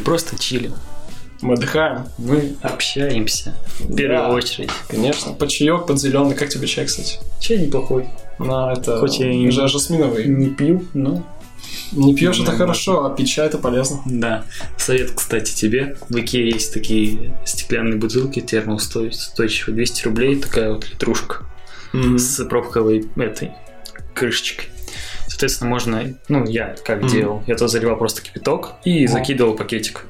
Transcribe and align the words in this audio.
просто 0.00 0.38
чилим. 0.38 0.74
Мы 1.40 1.54
отдыхаем. 1.54 2.04
Мы 2.18 2.54
общаемся. 2.60 3.54
В 3.78 3.94
первую 3.94 4.18
Да. 4.18 4.28
очередь. 4.34 4.70
Конечно. 4.88 5.32
Под 5.32 5.48
чаек, 5.48 5.86
под 5.86 5.98
зеленый. 5.98 6.34
Как 6.34 6.48
тебе 6.50 6.66
чай, 6.66 6.84
кстати? 6.86 7.18
Чай 7.40 7.58
неплохой. 7.58 8.08
На 8.38 8.72
это 8.72 8.98
Хоть 8.98 9.18
я 9.20 9.32
и 9.32 9.46
уже 9.48 9.66
жасминовый. 9.68 10.26
Не 10.26 10.48
пью, 10.48 10.84
но 10.92 11.24
Не 11.92 12.14
пьешь 12.14 12.38
это 12.40 12.52
хорошо, 12.52 13.04
а 13.06 13.14
пить 13.14 13.28
чай 13.30 13.46
это 13.46 13.58
полезно. 13.58 14.00
да. 14.06 14.44
Совет, 14.76 15.12
кстати, 15.12 15.54
тебе. 15.54 15.96
В 16.08 16.16
Икее 16.18 16.50
есть 16.50 16.72
такие 16.74 17.34
стеклянные 17.46 17.96
бутылки 17.96 18.40
термоустойчивые. 18.40 19.74
200 19.74 20.04
рублей, 20.04 20.36
такая 20.36 20.72
вот 20.72 20.88
литрушка. 20.90 21.44
с 21.92 22.44
пробковой 22.44 23.06
этой 23.16 23.50
крышечкой. 24.14 24.66
Соответственно, 25.40 25.70
можно, 25.70 26.14
ну, 26.28 26.44
я 26.44 26.76
как 26.84 26.98
Мгм. 27.00 27.08
делал, 27.08 27.42
я 27.46 27.54
то 27.56 27.66
заливал 27.66 27.96
просто 27.96 28.20
кипяток 28.20 28.74
и 28.84 29.06
О. 29.06 29.08
закидывал 29.08 29.54
пакетик. 29.54 30.04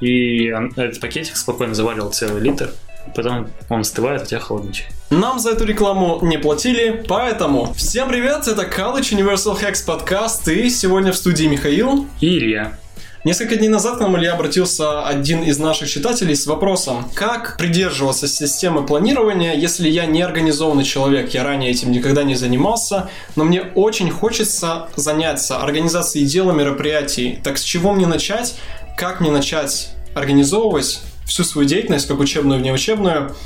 И 0.00 0.52
он- 0.52 0.72
этот 0.76 1.00
пакетик 1.00 1.36
спокойно 1.36 1.74
заваривал 1.74 2.12
целый 2.12 2.40
литр, 2.40 2.70
потом 3.16 3.48
он 3.68 3.80
остывает, 3.80 4.22
у 4.22 4.26
тебя 4.26 4.38
холодный 4.38 4.72
чай. 4.72 4.86
Нам 5.10 5.40
за 5.40 5.50
эту 5.50 5.64
рекламу 5.64 6.20
не 6.22 6.38
платили, 6.38 7.04
поэтому 7.08 7.72
всем 7.74 8.08
привет, 8.10 8.46
это 8.46 8.62
College 8.62 9.10
Universal 9.18 9.60
Hacks 9.60 9.84
подкаст, 9.84 10.46
и 10.46 10.70
сегодня 10.70 11.10
в 11.10 11.16
студии 11.16 11.46
Михаил. 11.46 12.06
И 12.20 12.38
Илья. 12.38 12.78
Несколько 13.22 13.56
дней 13.56 13.68
назад 13.68 13.98
к 13.98 14.00
нам 14.00 14.16
Илья 14.16 14.32
обратился 14.32 15.06
один 15.06 15.42
из 15.42 15.58
наших 15.58 15.90
читателей 15.90 16.34
с 16.34 16.46
вопросом, 16.46 17.06
как 17.14 17.58
придерживаться 17.58 18.26
системы 18.26 18.86
планирования, 18.86 19.52
если 19.52 19.90
я 19.90 20.06
не 20.06 20.22
организованный 20.22 20.84
человек, 20.84 21.34
я 21.34 21.44
ранее 21.44 21.70
этим 21.70 21.92
никогда 21.92 22.22
не 22.22 22.34
занимался, 22.34 23.10
но 23.36 23.44
мне 23.44 23.60
очень 23.60 24.10
хочется 24.10 24.88
заняться 24.96 25.58
организацией 25.58 26.24
дела 26.24 26.52
мероприятий. 26.52 27.38
Так 27.44 27.58
с 27.58 27.62
чего 27.62 27.92
мне 27.92 28.06
начать? 28.06 28.54
Как 28.96 29.20
мне 29.20 29.30
начать 29.30 29.90
организовывать 30.14 31.00
всю 31.26 31.44
свою 31.44 31.68
деятельность, 31.68 32.08
как 32.08 32.20
учебную, 32.20 32.58
внеучебную, 32.58 33.36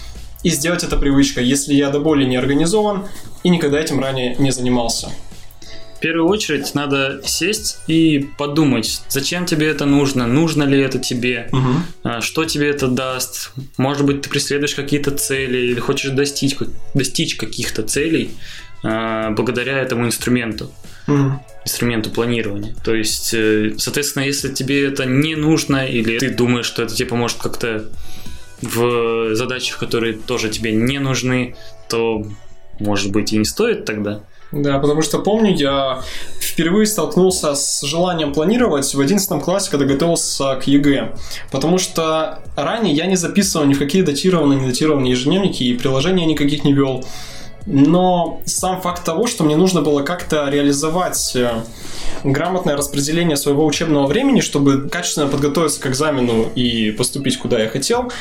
и 0.44 0.50
сделать 0.50 0.84
это 0.84 0.96
привычкой, 0.96 1.46
если 1.46 1.74
я 1.74 1.90
до 1.90 1.98
боли 1.98 2.24
не 2.24 2.36
организован 2.36 3.08
и 3.42 3.48
никогда 3.48 3.80
этим 3.80 3.98
ранее 3.98 4.36
не 4.36 4.52
занимался? 4.52 5.10
В 6.04 6.06
первую 6.06 6.28
очередь 6.28 6.74
надо 6.74 7.22
сесть 7.24 7.78
и 7.86 8.28
подумать, 8.36 9.00
зачем 9.08 9.46
тебе 9.46 9.68
это 9.68 9.86
нужно, 9.86 10.26
нужно 10.26 10.64
ли 10.64 10.78
это 10.78 10.98
тебе, 10.98 11.48
а, 12.02 12.20
что 12.20 12.44
тебе 12.44 12.68
это 12.68 12.88
даст. 12.88 13.52
Может 13.78 14.04
быть, 14.04 14.20
ты 14.20 14.28
преследуешь 14.28 14.74
какие-то 14.74 15.12
цели 15.12 15.56
или 15.68 15.80
хочешь 15.80 16.10
достичь, 16.10 16.56
достичь 16.92 17.36
каких-то 17.36 17.84
целей 17.84 18.32
а, 18.82 19.30
благодаря 19.30 19.78
этому 19.78 20.04
инструменту. 20.04 20.70
Мгм. 21.06 21.40
инструменту 21.64 22.10
планирования. 22.10 22.74
То 22.84 22.94
есть, 22.94 23.32
э, 23.32 23.72
соответственно, 23.78 24.24
если 24.24 24.52
тебе 24.52 24.86
это 24.86 25.06
не 25.06 25.36
нужно, 25.36 25.86
или 25.86 26.18
ты 26.18 26.28
думаешь, 26.28 26.66
что 26.66 26.82
это 26.82 26.94
тебе 26.94 27.08
поможет 27.08 27.38
как-то 27.38 27.90
в 28.60 29.34
задачах, 29.34 29.78
которые 29.78 30.12
тоже 30.12 30.50
тебе 30.50 30.72
не 30.72 30.98
нужны, 30.98 31.56
то, 31.88 32.26
может 32.78 33.10
быть, 33.10 33.32
и 33.32 33.38
не 33.38 33.46
стоит 33.46 33.86
тогда. 33.86 34.24
Да, 34.54 34.78
потому 34.78 35.02
что 35.02 35.18
помню, 35.18 35.54
я 35.54 36.02
впервые 36.38 36.86
столкнулся 36.86 37.54
с 37.54 37.82
желанием 37.82 38.32
планировать 38.32 38.94
в 38.94 39.00
11 39.00 39.42
классе, 39.42 39.70
когда 39.70 39.84
готовился 39.84 40.54
к 40.56 40.66
ЕГЭ. 40.68 41.14
Потому 41.50 41.78
что 41.78 42.38
ранее 42.56 42.94
я 42.94 43.06
не 43.06 43.16
записывал 43.16 43.66
ни 43.66 43.74
в 43.74 43.78
какие 43.78 44.02
датированные, 44.02 44.60
не 44.60 44.66
датированные 44.66 45.10
ежедневники 45.10 45.64
и 45.64 45.74
приложения 45.74 46.24
никаких 46.24 46.64
не 46.64 46.72
вел. 46.72 47.04
Но 47.66 48.42
сам 48.44 48.80
факт 48.82 49.04
того, 49.04 49.26
что 49.26 49.42
мне 49.42 49.56
нужно 49.56 49.80
было 49.80 50.02
как-то 50.02 50.48
реализовать 50.50 51.32
э, 51.34 51.62
грамотное 52.22 52.76
распределение 52.76 53.36
своего 53.36 53.64
учебного 53.64 54.06
времени, 54.06 54.40
чтобы 54.40 54.88
качественно 54.88 55.28
подготовиться 55.28 55.80
к 55.80 55.86
экзамену 55.86 56.50
и 56.54 56.90
поступить 56.90 57.38
куда 57.38 57.58
я 57.60 57.68
хотел, 57.68 58.12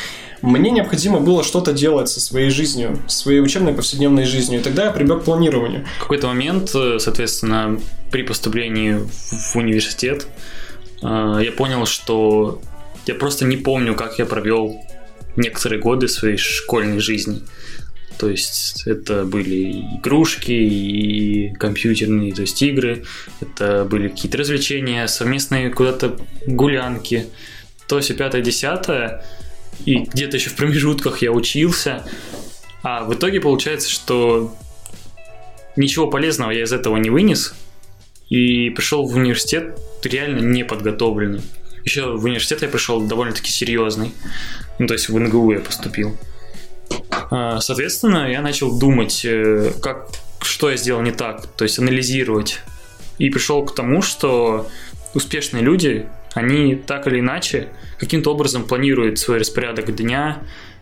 мне 0.42 0.72
необходимо 0.72 1.20
было 1.20 1.44
что-то 1.44 1.74
делать 1.74 2.09
со 2.09 2.20
своей 2.20 2.50
жизнью, 2.50 3.00
своей 3.08 3.40
учебной 3.40 3.74
повседневной 3.74 4.26
жизнью. 4.26 4.59
И 4.59 4.64
тогда 4.64 4.86
я 4.86 4.92
прибег 4.92 5.22
к 5.22 5.24
планированию. 5.24 5.86
В 5.98 6.02
какой-то 6.02 6.28
момент, 6.28 6.72
э, 6.74 7.00
соответственно, 7.00 7.80
при 8.12 8.24
поступлении 8.24 9.00
в 9.32 9.56
университет, 9.56 10.28
э, 11.02 11.40
я 11.44 11.52
понял, 11.52 11.86
что 11.86 12.62
я 13.08 13.16
просто 13.16 13.46
не 13.46 13.58
помню, 13.58 13.96
как 13.96 14.20
я 14.20 14.26
провел 14.26 14.80
некоторые 15.36 15.82
годы 15.82 16.08
своей 16.08 16.38
школьной 16.38 17.00
жизни. 17.00 17.42
То 18.18 18.29
есть 18.29 18.84
это 18.85 19.25
были 19.25 19.81
игрушки, 19.97 20.51
и 20.51 21.53
компьютерные, 21.53 22.34
то 22.34 22.41
есть 22.41 22.62
игры, 22.62 23.03
это 23.41 23.85
были 23.85 24.07
какие-то 24.07 24.38
развлечения, 24.38 25.07
совместные 25.07 25.69
куда-то 25.69 26.18
гулянки, 26.46 27.28
то 27.88 28.00
все 28.00 28.13
пятое, 28.13 28.41
десятое, 28.41 29.25
и 29.85 29.96
где-то 29.97 30.38
еще 30.38 30.50
в 30.50 30.56
промежутках 30.56 31.22
я 31.22 31.31
учился, 31.31 32.06
а 32.84 33.03
в 33.03 33.13
итоге 33.13 33.41
получается, 33.41 33.90
что 33.90 34.56
ничего 35.75 36.07
полезного 36.07 36.52
я 36.52 36.63
из 36.63 36.72
этого 36.73 36.97
не 36.97 37.09
вынес, 37.09 37.56
и 38.29 38.69
пришел 38.69 39.06
в 39.06 39.16
университет 39.16 39.78
реально 40.03 40.40
неподготовленный. 40.40 41.41
Еще 41.84 42.16
в 42.16 42.23
университет 42.23 42.62
я 42.62 42.69
пришел 42.69 43.02
довольно-таки 43.02 43.52
серьезный, 43.52 44.13
ну 44.79 44.88
то 44.88 44.94
есть 44.94 45.09
в 45.09 45.19
НГУ 45.19 45.53
я 45.53 45.59
поступил. 45.59 46.18
А, 47.31 47.59
Соответственно, 47.59 48.29
я 48.29 48.41
начал 48.41 48.78
думать, 48.78 49.23
э, 49.25 49.72
как, 49.81 50.09
что 50.41 50.69
я 50.69 50.78
сделал 50.78 51.01
не 51.01 51.11
так, 51.11 51.47
то 51.47 51.63
есть 51.63 51.79
анализировать. 51.79 52.59
И 53.17 53.29
пришел 53.29 53.66
к 53.66 53.75
тому, 53.75 54.01
что 54.01 54.67
успешные 55.13 55.63
люди, 55.63 56.07
они 56.34 56.75
так 56.75 57.07
или 57.07 57.19
иначе 57.19 57.69
каким-то 58.00 58.31
образом 58.31 58.66
планируют 58.66 59.19
свой 59.19 59.38
распорядок 59.38 59.95
дня, 59.95 60.39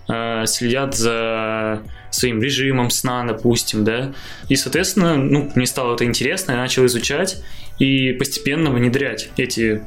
э, 0.07 0.45
следят 0.45 0.95
за 0.95 1.81
своим 2.09 2.41
режимом 2.41 2.89
сна, 2.89 3.23
допустим, 3.25 3.83
да. 3.83 4.13
И, 4.49 4.55
соответственно, 4.55 5.15
ну, 5.15 5.51
мне 5.55 5.65
стало 5.65 5.95
это 5.95 6.05
интересно, 6.05 6.53
я 6.53 6.57
начал 6.57 6.85
изучать 6.85 7.41
и 7.79 8.13
постепенно 8.13 8.71
внедрять 8.71 9.29
эти 9.37 9.81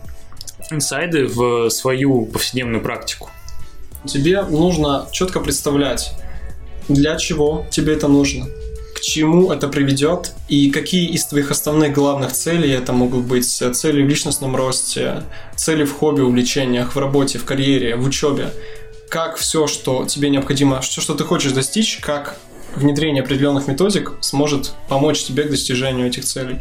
инсайды 0.71 1.27
в 1.27 1.69
свою 1.71 2.27
повседневную 2.27 2.83
практику. 2.83 3.31
Тебе 4.07 4.43
нужно 4.43 5.07
четко 5.13 5.41
представлять, 5.41 6.13
для 6.89 7.17
чего 7.17 7.67
тебе 7.71 7.95
это 7.95 8.09
нужно, 8.09 8.47
к 8.95 9.01
чему 9.01 9.53
это 9.53 9.69
приведет 9.69 10.33
и 10.49 10.71
какие 10.71 11.09
из 11.11 11.27
твоих 11.27 11.51
основных 11.51 11.93
главных 11.93 12.33
целей 12.33 12.71
это 12.71 12.93
могут 12.93 13.25
быть 13.25 13.47
цели 13.47 14.03
в 14.03 14.09
личностном 14.09 14.55
росте, 14.57 15.23
цели 15.57 15.85
в 15.85 15.93
хобби, 15.93 16.21
увлечениях, 16.21 16.95
в 16.95 16.99
работе, 16.99 17.39
в 17.39 17.45
карьере, 17.45 17.97
в 17.97 18.07
учебе. 18.07 18.51
Как 19.09 19.37
все, 19.37 19.67
что 19.67 20.05
тебе 20.07 20.31
необходимо, 20.31 20.81
все, 20.81 21.01
что 21.01 21.15
ты 21.15 21.25
хочешь 21.25 21.53
достичь, 21.53 21.99
как 22.01 22.39
внедрение 22.75 23.23
определенных 23.23 23.69
методик 23.69 24.13
сможет 24.21 24.73
помочь 24.89 25.23
тебе 25.23 25.45
к 25.45 25.51
достижению 25.51 26.09
этих 26.09 26.25
целей. 26.25 26.59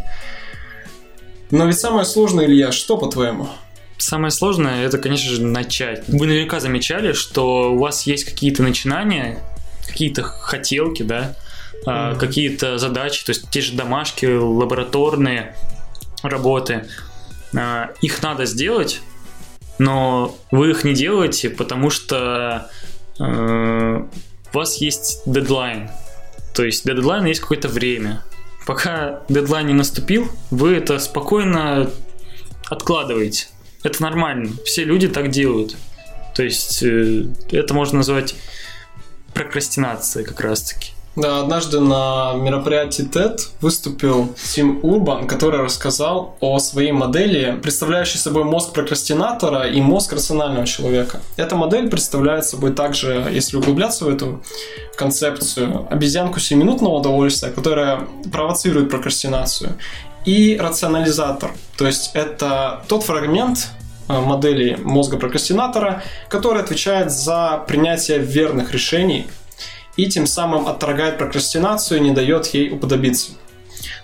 Но 1.49 1.65
ведь 1.65 1.79
самое 1.79 2.05
сложное, 2.05 2.45
Илья, 2.45 2.71
что 2.71 2.97
по-твоему? 2.97 3.47
Самое 3.97 4.31
сложное 4.31 4.85
это, 4.85 4.97
конечно 4.97 5.31
же, 5.31 5.41
начать. 5.41 6.03
Вы 6.07 6.27
наверняка 6.27 6.59
замечали, 6.59 7.13
что 7.13 7.73
у 7.73 7.77
вас 7.77 8.05
есть 8.05 8.25
какие-то 8.25 8.63
начинания, 8.63 9.39
какие-то 9.87 10.23
хотелки, 10.23 11.03
да, 11.03 11.35
Мгм. 11.85 12.17
какие-то 12.19 12.77
задачи, 12.77 13.25
то 13.25 13.31
есть 13.31 13.49
те 13.49 13.59
же 13.61 13.73
домашки, 13.73 14.25
лабораторные 14.25 15.55
работы. 16.21 16.85
А, 17.55 17.91
Их 18.01 18.21
надо 18.23 18.45
сделать, 18.45 19.01
но 19.79 20.35
вы 20.51 20.71
их 20.71 20.83
не 20.83 20.93
делаете, 20.93 21.49
потому 21.49 21.89
что 21.89 22.69
э, 23.19 23.23
у 24.53 24.57
вас 24.57 24.77
есть 24.77 25.21
дедлайн. 25.25 25.89
То 26.53 26.63
есть 26.63 26.85
до 26.85 26.93
дедлайна 26.93 27.27
есть 27.27 27.41
какое-то 27.41 27.67
время. 27.67 28.23
Пока 28.65 29.21
дедлайн 29.27 29.67
не 29.67 29.73
наступил, 29.73 30.31
вы 30.51 30.75
это 30.75 30.99
спокойно 30.99 31.89
откладываете. 32.69 33.47
Это 33.83 34.01
нормально. 34.01 34.51
Все 34.65 34.83
люди 34.85 35.07
так 35.07 35.29
делают. 35.31 35.75
То 36.35 36.43
есть 36.43 36.81
э, 36.81 37.25
это 37.51 37.73
можно 37.73 37.97
назвать 37.97 38.35
прокрастинацией 39.33 40.25
как 40.25 40.41
раз-таки. 40.41 40.91
Да, 41.15 41.41
однажды 41.41 41.79
на 41.79 42.33
мероприятии 42.33 43.07
TED 43.07 43.37
выступил 43.61 44.33
Тим 44.55 44.79
Урбан, 44.81 45.27
который 45.27 45.61
рассказал 45.61 46.35
о 46.39 46.57
своей 46.57 46.91
модели, 46.91 47.59
представляющей 47.61 48.17
собой 48.17 48.45
мозг 48.45 48.73
прокрастинатора 48.73 49.67
и 49.67 49.79
мозг 49.79 50.13
рационального 50.13 50.65
человека. 50.65 51.19
Эта 51.37 51.55
модель 51.55 51.87
представляет 51.87 52.45
собой 52.45 52.73
также, 52.73 53.27
если 53.31 53.57
углубляться 53.57 54.05
в 54.05 54.09
эту 54.09 54.41
концепцию, 54.95 55.87
обезьянку 55.91 56.39
7-минутного 56.39 56.95
удовольствия, 56.95 57.51
которая 57.51 58.07
провоцирует 58.31 58.89
прокрастинацию, 58.89 59.77
и 60.25 60.57
рационализатор. 60.59 61.51
То 61.77 61.85
есть 61.85 62.11
это 62.15 62.83
тот 62.87 63.03
фрагмент 63.03 63.67
э, 64.13 64.21
модели 64.21 64.77
мозга 64.83 65.17
прокрастинатора, 65.17 66.03
который 66.29 66.61
отвечает 66.61 67.11
за 67.11 67.63
принятие 67.67 68.19
верных 68.19 68.71
решений 68.71 69.27
и 69.95 70.07
тем 70.07 70.25
самым 70.25 70.67
отторгает 70.67 71.17
прокрастинацию 71.17 71.99
и 71.99 72.03
не 72.03 72.11
дает 72.11 72.47
ей 72.47 72.71
уподобиться. 72.71 73.31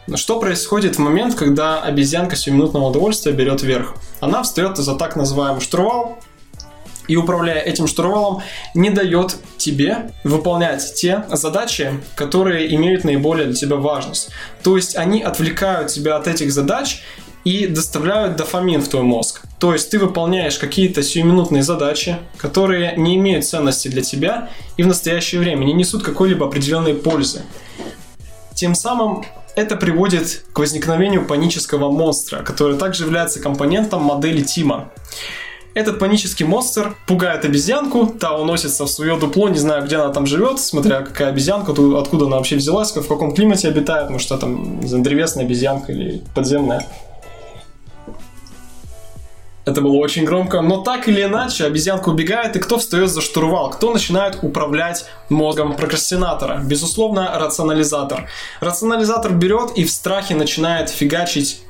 Но 0.07 0.17
что 0.17 0.39
происходит 0.39 0.95
в 0.95 1.00
момент, 1.00 1.35
когда 1.35 1.81
обезьянка 1.81 2.35
7-минутного 2.35 2.89
удовольствия 2.89 3.31
берет 3.31 3.61
верх? 3.61 3.95
Она 4.19 4.44
встает 4.44 4.77
за 4.77 4.95
так 4.95 5.15
называемый 5.15 5.61
штурвал, 5.61 6.19
и 7.09 7.15
управляя 7.15 7.59
этим 7.59 7.88
штурвалом, 7.88 8.44
не 8.75 8.91
дает 8.91 9.35
тебе 9.57 10.11
выполнять 10.23 10.94
те 10.94 11.25
задачи, 11.31 11.91
которые 12.15 12.73
имеют 12.75 13.03
наиболее 13.03 13.47
для 13.47 13.56
тебя 13.56 13.77
важность. 13.77 14.29
То 14.63 14.77
есть 14.77 14.95
они 14.95 15.23
отвлекают 15.23 15.89
тебя 15.89 16.15
от 16.15 16.27
этих 16.27 16.51
задач 16.51 17.01
и 17.44 17.65
доставляют 17.65 18.35
дофамин 18.35 18.81
в 18.81 18.88
твой 18.88 19.01
мозг. 19.01 19.41
То 19.59 19.73
есть 19.73 19.91
ты 19.91 20.00
выполняешь 20.00 20.57
какие-то 20.57 21.03
сиюминутные 21.03 21.63
задачи, 21.63 22.17
которые 22.38 22.95
не 22.95 23.17
имеют 23.17 23.45
ценности 23.45 23.89
для 23.89 24.01
тебя 24.01 24.50
и 24.77 24.83
в 24.83 24.88
настоящее 24.88 25.41
время 25.41 25.65
не 25.65 25.73
несут 25.73 26.01
какой-либо 26.01 26.45
определенной 26.45 26.94
пользы. 26.94 27.41
Тем 28.56 28.73
самым 28.73 29.25
это 29.56 29.75
приводит 29.75 30.45
к 30.53 30.59
возникновению 30.59 31.25
панического 31.25 31.91
монстра, 31.91 32.44
который 32.44 32.77
также 32.77 33.03
является 33.03 33.41
компонентом 33.41 34.01
модели 34.03 34.41
Тима. 34.41 34.91
Этот 35.73 36.00
панический 36.00 36.45
монстр 36.45 36.95
пугает 37.06 37.45
обезьянку, 37.45 38.07
та 38.07 38.38
уносится 38.38 38.85
в 38.85 38.89
свое 38.89 39.17
дупло, 39.17 39.50
не 39.50 39.59
знаю, 39.59 39.85
где 39.85 39.97
она 39.97 40.11
там 40.11 40.25
живет, 40.25 40.59
смотря 40.59 41.01
какая 41.01 41.29
обезьянка, 41.29 41.71
откуда 41.71 42.25
она 42.25 42.38
вообще 42.38 42.56
взялась, 42.56 42.91
в 42.91 43.07
каком 43.07 43.33
климате 43.33 43.67
обитает, 43.67 44.09
может, 44.09 44.31
это 44.31 44.41
там 44.41 44.79
древесная 44.81 45.45
обезьянка 45.45 45.91
или 45.91 46.21
подземная. 46.33 46.85
Это 49.69 49.81
было 49.81 49.98
очень 49.98 50.25
громко, 50.25 50.62
но 50.62 50.77
так 50.81 51.07
или 51.07 51.24
иначе 51.24 51.63
обезьянка 51.63 52.10
убегает, 52.10 52.56
и 52.56 52.60
кто 52.60 52.80
встает 52.80 53.12
за 53.12 53.21
штурвал? 53.21 53.69
Кто 53.69 53.94
начинает 53.94 54.39
управлять 54.42 55.06
мозгом 55.30 55.75
прокрастинатора? 55.75 56.60
Безусловно, 56.66 57.30
рационализатор. 57.36 58.27
Рационализатор 58.62 59.31
берет 59.31 59.77
и 59.77 59.83
в 59.83 59.92
страхе 59.92 60.33
начинает 60.33 60.89
фигачить 60.89 61.62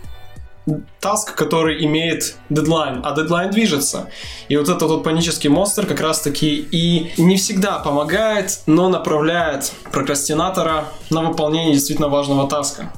таск, 1.02 1.36
который 1.36 1.84
имеет 1.84 2.38
дедлайн, 2.50 3.02
а 3.04 3.14
дедлайн 3.14 3.52
движется. 3.52 4.10
И 4.48 4.56
вот 4.56 4.70
этот 4.70 4.90
вот 4.90 5.04
панический 5.04 5.50
монстр 5.50 5.86
как 5.86 6.00
раз 6.00 6.22
таки 6.22 6.56
и 6.72 7.12
не 7.18 7.36
всегда 7.36 7.80
помогает, 7.80 8.62
но 8.66 8.88
направляет 8.88 9.74
прокрастинатора 9.92 10.86
на 11.10 11.22
выполнение 11.22 11.74
действительно 11.74 12.08
важного 12.08 12.48
таска. 12.48 12.94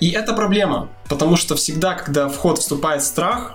И 0.00 0.10
это 0.10 0.32
проблема, 0.32 0.88
потому 1.08 1.36
что 1.36 1.54
всегда, 1.56 1.94
когда 1.94 2.28
в 2.28 2.36
ход 2.36 2.58
вступает 2.58 3.02
страх, 3.04 3.54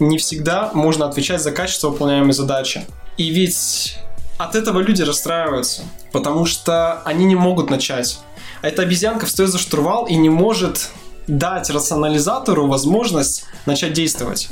не 0.00 0.18
всегда 0.18 0.70
можно 0.74 1.06
отвечать 1.06 1.42
за 1.42 1.52
качество 1.52 1.90
выполняемой 1.90 2.32
задачи. 2.32 2.84
И 3.16 3.30
ведь 3.30 3.98
от 4.36 4.54
этого 4.54 4.80
люди 4.80 5.02
расстраиваются, 5.02 5.82
потому 6.12 6.44
что 6.44 7.02
они 7.04 7.24
не 7.24 7.36
могут 7.36 7.70
начать. 7.70 8.20
А 8.62 8.68
эта 8.68 8.82
обезьянка 8.82 9.26
встает 9.26 9.50
за 9.50 9.58
штурвал 9.58 10.06
и 10.06 10.16
не 10.16 10.28
может 10.28 10.90
дать 11.26 11.70
рационализатору 11.70 12.66
возможность 12.66 13.44
начать 13.66 13.92
действовать. 13.92 14.48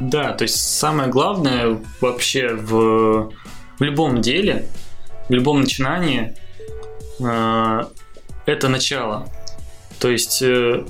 Да, 0.00 0.32
то 0.32 0.42
есть 0.42 0.56
самое 0.56 1.08
главное 1.08 1.80
вообще 2.00 2.54
в, 2.54 3.32
в 3.78 3.82
любом 3.82 4.20
деле, 4.20 4.68
в 5.28 5.32
любом 5.32 5.60
начинании 5.60 6.36
э, 7.20 7.84
это 8.46 8.68
начало. 8.68 9.28
То 10.04 10.10
есть 10.10 10.42
э, 10.42 10.84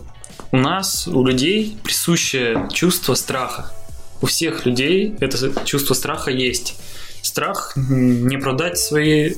у 0.51 0.57
нас, 0.57 1.07
у 1.07 1.25
людей 1.25 1.79
присущее 1.85 2.69
чувство 2.73 3.15
страха. 3.15 3.73
У 4.21 4.27
всех 4.27 4.67
людей 4.67 5.15
это 5.21 5.65
чувство 5.65 5.95
страха 5.95 6.33
есть. 6.33 6.75
Страх 7.23 7.75
не 7.77 8.39
продать 8.39 8.77
свои 8.77 9.35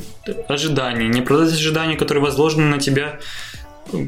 ожидания, 0.48 1.08
не 1.08 1.20
продать 1.20 1.52
ожидания, 1.52 1.94
которые 1.94 2.24
возложены 2.24 2.64
на 2.74 2.80
тебя 2.80 3.20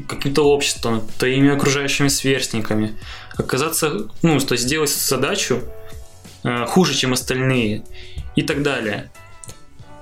каким-то 0.07 0.41
обществом, 0.41 1.07
твоими 1.19 1.51
окружающими 1.51 2.07
сверстниками. 2.07 2.97
Оказаться, 3.37 4.07
ну, 4.23 4.39
то 4.39 4.53
есть 4.53 4.63
сделать 4.63 4.89
задачу 4.89 5.61
э, 6.43 6.65
хуже, 6.65 6.95
чем 6.95 7.13
остальные 7.13 7.83
и 8.35 8.41
так 8.41 8.63
далее. 8.63 9.11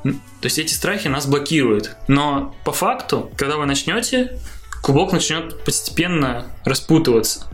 То 0.03 0.45
есть 0.45 0.59
эти 0.59 0.73
страхи 0.73 1.09
нас 1.09 1.25
блокируют. 1.25 1.97
Но 2.07 2.55
по 2.63 2.71
факту, 2.71 3.29
когда 3.35 3.57
вы 3.57 3.65
начнете, 3.65 4.39
клубок 4.87 5.11
начнет 5.11 5.65
постепенно 5.65 6.45
распутываться. 6.63 7.47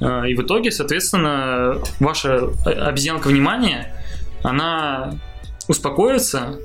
Э, 0.00 0.28
и 0.28 0.34
в 0.34 0.42
итоге, 0.42 0.72
соответственно, 0.72 1.78
ваша 2.00 2.50
обезьянка 2.64 3.28
внимания, 3.28 3.94
она 4.42 5.14
успокоится, 5.68 6.58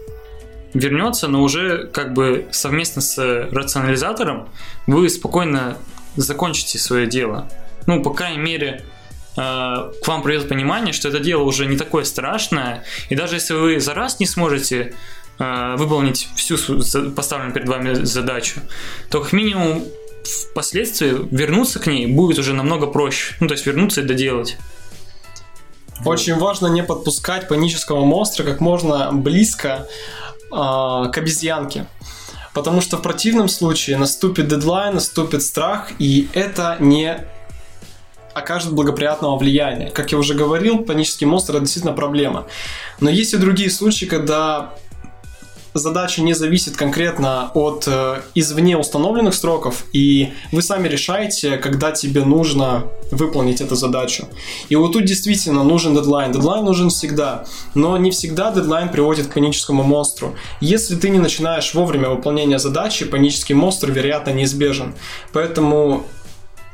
вернется, 0.73 1.27
но 1.27 1.43
уже 1.43 1.85
как 1.85 2.13
бы 2.13 2.47
совместно 2.49 3.03
с 3.03 3.19
рационализатором 3.51 4.49
вы 4.87 5.07
спокойно 5.07 5.77
закончите 6.15 6.79
свое 6.79 7.05
дело. 7.05 7.47
Ну, 7.85 8.01
по 8.01 8.11
крайней 8.11 8.39
мере, 8.39 8.83
э, 9.37 9.39
к 9.39 10.07
вам 10.07 10.23
придет 10.23 10.49
понимание, 10.49 10.93
что 10.93 11.09
это 11.09 11.19
дело 11.19 11.43
уже 11.43 11.67
не 11.67 11.77
такое 11.77 12.05
страшное, 12.05 12.83
и 13.09 13.15
даже 13.15 13.35
если 13.35 13.53
вы 13.53 13.79
за 13.79 13.93
раз 13.93 14.19
не 14.19 14.25
сможете 14.25 14.79
э, 14.79 14.93
выполнить 15.39 16.27
всю 16.35 16.57
поставленную 17.15 17.53
перед 17.53 17.69
вами 17.69 17.93
задачу, 17.93 18.59
то 19.09 19.21
как 19.21 19.31
минимум 19.31 19.85
впоследствии 20.51 21.15
вернуться 21.31 21.79
к 21.79 21.87
ней 21.87 22.07
будет 22.07 22.39
уже 22.39 22.53
намного 22.53 22.87
проще. 22.87 23.35
Ну, 23.39 23.47
то 23.47 23.53
есть 23.53 23.65
вернуться 23.65 24.01
и 24.01 24.03
доделать. 24.03 24.57
Очень 26.05 26.35
важно 26.35 26.67
не 26.67 26.83
подпускать 26.83 27.47
панического 27.47 28.05
монстра 28.05 28.43
как 28.43 28.61
можно 28.61 29.11
близко 29.11 29.87
а, 30.51 31.07
к 31.07 31.17
обезьянке. 31.17 31.87
Потому 32.53 32.81
что 32.81 32.97
в 32.97 33.01
противном 33.01 33.47
случае 33.49 33.97
наступит 33.97 34.47
дедлайн, 34.47 34.95
наступит 34.95 35.43
страх, 35.43 35.89
и 35.99 36.27
это 36.33 36.77
не 36.79 37.25
окажет 38.33 38.73
благоприятного 38.73 39.37
влияния. 39.37 39.89
Как 39.91 40.11
я 40.11 40.17
уже 40.17 40.33
говорил, 40.33 40.79
панический 40.79 41.27
монстр 41.27 41.53
это 41.53 41.61
действительно 41.61 41.93
проблема. 41.93 42.47
Но 42.99 43.09
есть 43.09 43.33
и 43.33 43.37
другие 43.37 43.69
случаи, 43.69 44.05
когда 44.05 44.73
задача 45.79 46.21
не 46.21 46.33
зависит 46.33 46.77
конкретно 46.77 47.51
от 47.53 47.85
э, 47.87 48.21
извне 48.35 48.77
установленных 48.77 49.33
сроков, 49.33 49.85
и 49.93 50.33
вы 50.51 50.61
сами 50.61 50.87
решаете, 50.87 51.57
когда 51.57 51.91
тебе 51.91 52.23
нужно 52.23 52.83
выполнить 53.11 53.61
эту 53.61 53.75
задачу. 53.75 54.27
И 54.69 54.75
вот 54.75 54.93
тут 54.93 55.05
действительно 55.05 55.63
нужен 55.63 55.95
дедлайн. 55.95 56.31
Дедлайн 56.31 56.63
нужен 56.63 56.89
всегда, 56.89 57.45
но 57.73 57.97
не 57.97 58.11
всегда 58.11 58.51
дедлайн 58.51 58.89
приводит 58.89 59.27
к 59.27 59.33
паническому 59.33 59.83
монстру. 59.83 60.35
Если 60.61 60.95
ты 60.95 61.09
не 61.09 61.19
начинаешь 61.19 61.73
вовремя 61.73 62.09
выполнения 62.09 62.59
задачи, 62.59 63.05
панический 63.05 63.55
монстр, 63.55 63.91
вероятно, 63.91 64.31
неизбежен. 64.31 64.93
Поэтому 65.33 66.05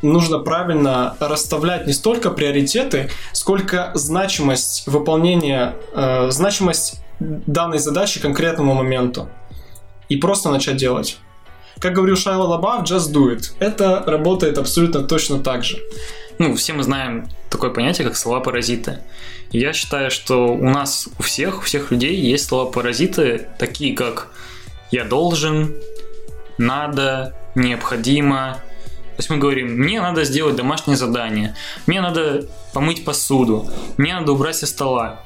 нужно 0.01 0.39
правильно 0.39 1.15
расставлять 1.19 1.87
не 1.87 1.93
столько 1.93 2.29
приоритеты, 2.29 3.09
сколько 3.31 3.91
значимость 3.95 4.87
выполнения, 4.87 5.75
э, 5.93 6.29
значимость 6.31 7.01
данной 7.19 7.79
задачи 7.79 8.19
конкретному 8.19 8.73
моменту. 8.73 9.29
И 10.09 10.17
просто 10.17 10.49
начать 10.49 10.77
делать. 10.77 11.17
Как 11.79 11.93
говорил 11.93 12.15
Шайла 12.15 12.43
Лабаф, 12.43 12.83
just 12.83 13.11
do 13.13 13.35
it. 13.35 13.51
Это 13.59 14.03
работает 14.05 14.57
абсолютно 14.57 15.03
точно 15.03 15.39
так 15.39 15.63
же. 15.63 15.79
Ну, 16.37 16.55
все 16.55 16.73
мы 16.73 16.83
знаем 16.83 17.27
такое 17.49 17.69
понятие, 17.69 18.07
как 18.07 18.17
слова-паразиты. 18.17 18.99
Я 19.51 19.73
считаю, 19.73 20.11
что 20.11 20.47
у 20.47 20.69
нас, 20.69 21.07
у 21.17 21.23
всех, 21.23 21.59
у 21.59 21.61
всех 21.61 21.91
людей 21.91 22.15
есть 22.15 22.45
слова-паразиты, 22.45 23.47
такие 23.57 23.95
как 23.95 24.29
«я 24.91 25.05
должен», 25.05 25.73
«надо», 26.57 27.33
«необходимо». 27.55 28.59
То 29.15 29.19
есть 29.19 29.29
мы 29.29 29.37
говорим, 29.37 29.77
мне 29.77 30.01
надо 30.01 30.25
сделать 30.25 30.57
домашнее 30.57 30.97
задание, 30.97 31.55
мне 31.87 32.01
надо 32.01 32.47
помыть 32.73 33.05
посуду, 33.05 33.69
мне 33.95 34.13
надо 34.13 34.33
убрать 34.33 34.57
со 34.57 34.67
стола 34.67 35.21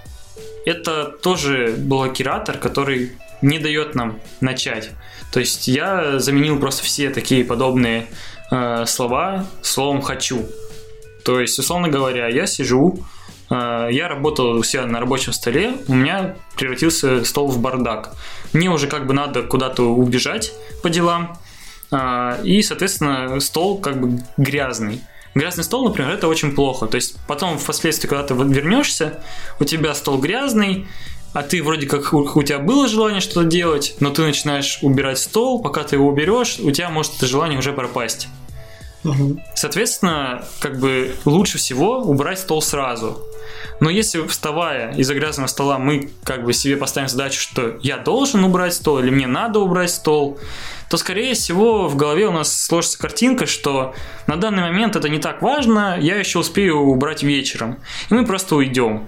это 0.69 1.05
тоже 1.05 1.73
блокиратор, 1.77 2.57
который 2.57 3.11
не 3.41 3.57
дает 3.57 3.95
нам 3.95 4.19
начать. 4.39 4.91
То 5.31 5.39
есть 5.39 5.67
я 5.67 6.19
заменил 6.19 6.59
просто 6.59 6.83
все 6.83 7.09
такие 7.09 7.43
подобные 7.43 8.05
э, 8.51 8.85
слова 8.85 9.45
словом 9.61 10.01
хочу. 10.01 10.45
То 11.25 11.39
есть, 11.39 11.57
условно 11.57 11.89
говоря, 11.89 12.27
я 12.27 12.45
сижу, 12.45 12.99
э, 13.49 13.87
я 13.91 14.07
работал 14.07 14.51
у 14.57 14.63
себя 14.63 14.85
на 14.85 14.99
рабочем 14.99 15.33
столе, 15.33 15.73
у 15.87 15.95
меня 15.95 16.35
превратился 16.55 17.25
стол 17.25 17.47
в 17.47 17.59
бардак. 17.59 18.13
Мне 18.53 18.69
уже 18.69 18.87
как 18.87 19.07
бы 19.07 19.13
надо 19.13 19.43
куда-то 19.43 19.83
убежать 19.83 20.51
по 20.83 20.89
делам, 20.89 21.37
э, 21.91 22.41
и, 22.43 22.61
соответственно, 22.61 23.39
стол 23.39 23.79
как 23.79 23.99
бы 23.99 24.23
грязный. 24.37 25.01
Грязный 25.39 25.63
стол, 25.63 25.85
например, 25.85 26.11
это 26.11 26.27
очень 26.27 26.53
плохо. 26.53 26.85
То 26.85 26.95
есть 26.95 27.15
потом 27.25 27.57
впоследствии, 27.57 28.09
когда 28.09 28.23
ты 28.25 28.33
вернешься, 28.33 29.23
у 29.61 29.63
тебя 29.63 29.95
стол 29.95 30.17
грязный, 30.17 30.85
а 31.31 31.43
ты 31.43 31.63
вроде 31.63 31.87
как 31.87 32.13
у 32.13 32.43
тебя 32.43 32.59
было 32.59 32.89
желание 32.89 33.21
что-то 33.21 33.45
делать, 33.45 33.95
но 34.01 34.09
ты 34.09 34.21
начинаешь 34.23 34.79
убирать 34.81 35.17
стол, 35.17 35.61
пока 35.61 35.85
ты 35.85 35.95
его 35.95 36.09
уберешь, 36.09 36.59
у 36.59 36.71
тебя 36.71 36.89
может 36.89 37.15
это 37.15 37.27
желание 37.27 37.57
уже 37.57 37.71
пропасть. 37.71 38.27
Соответственно, 39.55 40.43
как 40.59 40.79
бы 40.79 41.15
лучше 41.25 41.57
всего 41.57 41.99
убрать 41.99 42.39
стол 42.39 42.61
сразу. 42.61 43.23
Но 43.79 43.89
если 43.89 44.27
вставая 44.27 44.93
из-за 44.95 45.15
грязного 45.15 45.47
стола 45.47 45.77
мы 45.79 46.09
как 46.23 46.43
бы 46.43 46.53
себе 46.53 46.75
поставим 46.75 47.07
задачу, 47.07 47.39
что 47.39 47.77
я 47.81 47.97
должен 47.97 48.43
убрать 48.43 48.73
стол 48.73 48.99
или 48.99 49.09
мне 49.09 49.27
надо 49.27 49.59
убрать 49.59 49.91
стол, 49.91 50.37
то, 50.89 50.97
скорее 50.97 51.33
всего, 51.33 51.87
в 51.87 51.95
голове 51.95 52.27
у 52.27 52.31
нас 52.31 52.51
сложится 52.53 52.97
картинка, 52.97 53.45
что 53.45 53.93
на 54.27 54.35
данный 54.35 54.63
момент 54.63 54.95
это 54.95 55.07
не 55.07 55.19
так 55.19 55.41
важно, 55.41 55.97
я 55.99 56.17
еще 56.17 56.39
успею 56.39 56.79
убрать 56.79 57.23
вечером. 57.23 57.79
И 58.09 58.13
мы 58.13 58.25
просто 58.25 58.55
уйдем. 58.55 59.07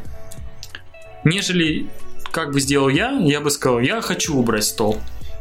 Нежели, 1.24 1.90
как 2.32 2.52
бы 2.52 2.62
сделал 2.62 2.88
я, 2.88 3.12
я 3.12 3.42
бы 3.42 3.50
сказал, 3.50 3.80
я 3.80 4.00
хочу 4.02 4.38
убрать 4.38 4.64
стол. 4.64 5.00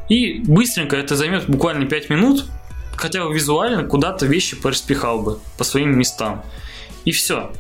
И 0.08 0.42
быстренько 0.44 0.96
это 0.96 1.14
займет 1.14 1.48
буквально 1.48 1.86
5 1.86 2.10
минут, 2.10 2.46
хотя 3.00 3.24
бы 3.24 3.34
визуально 3.34 3.84
куда-то 3.84 4.26
вещи 4.26 4.56
пораспихал 4.56 5.20
бы 5.22 5.38
по 5.58 5.64
своим 5.64 5.98
местам. 5.98 6.44
И 7.04 7.12
все. 7.12 7.50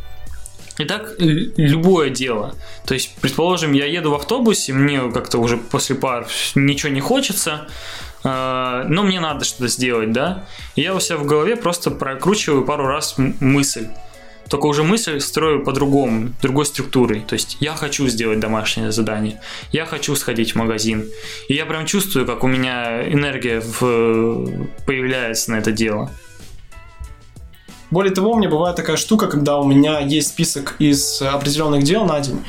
И 0.78 0.84
так 0.84 1.14
любое 1.18 2.10
дело. 2.10 2.54
То 2.86 2.94
есть, 2.94 3.14
предположим, 3.20 3.72
я 3.72 3.86
еду 3.86 4.10
в 4.10 4.14
автобусе, 4.14 4.72
мне 4.72 5.10
как-то 5.10 5.38
уже 5.38 5.56
после 5.56 5.96
пар 5.96 6.26
ничего 6.54 6.92
не 6.92 7.00
хочется, 7.00 7.68
э, 8.24 8.84
но 8.88 9.02
мне 9.02 9.20
надо 9.20 9.44
что-то 9.44 9.68
сделать, 9.68 10.12
да? 10.12 10.44
И 10.76 10.82
я 10.82 10.94
у 10.94 11.00
себя 11.00 11.18
в 11.18 11.26
голове 11.26 11.56
просто 11.56 11.90
прокручиваю 11.90 12.64
пару 12.64 12.86
раз 12.86 13.16
мысль. 13.18 13.88
Только 14.50 14.66
уже 14.66 14.82
мысль 14.82 15.20
строю 15.20 15.64
по-другому, 15.64 16.30
другой 16.42 16.66
структурой. 16.66 17.20
То 17.20 17.34
есть 17.34 17.56
я 17.60 17.76
хочу 17.76 18.08
сделать 18.08 18.40
домашнее 18.40 18.90
задание, 18.90 19.40
я 19.70 19.86
хочу 19.86 20.16
сходить 20.16 20.52
в 20.52 20.56
магазин. 20.56 21.08
И 21.48 21.54
я 21.54 21.66
прям 21.66 21.86
чувствую, 21.86 22.26
как 22.26 22.42
у 22.42 22.48
меня 22.48 23.08
энергия 23.08 23.60
в... 23.60 24.66
появляется 24.86 25.52
на 25.52 25.58
это 25.58 25.70
дело. 25.70 26.10
Более 27.92 28.12
того, 28.12 28.32
у 28.32 28.38
меня 28.38 28.48
бывает 28.48 28.76
такая 28.76 28.96
штука, 28.96 29.28
когда 29.28 29.58
у 29.58 29.64
меня 29.64 30.00
есть 30.00 30.28
список 30.28 30.74
из 30.80 31.22
определенных 31.22 31.84
дел 31.84 32.04
на 32.04 32.18
день, 32.20 32.44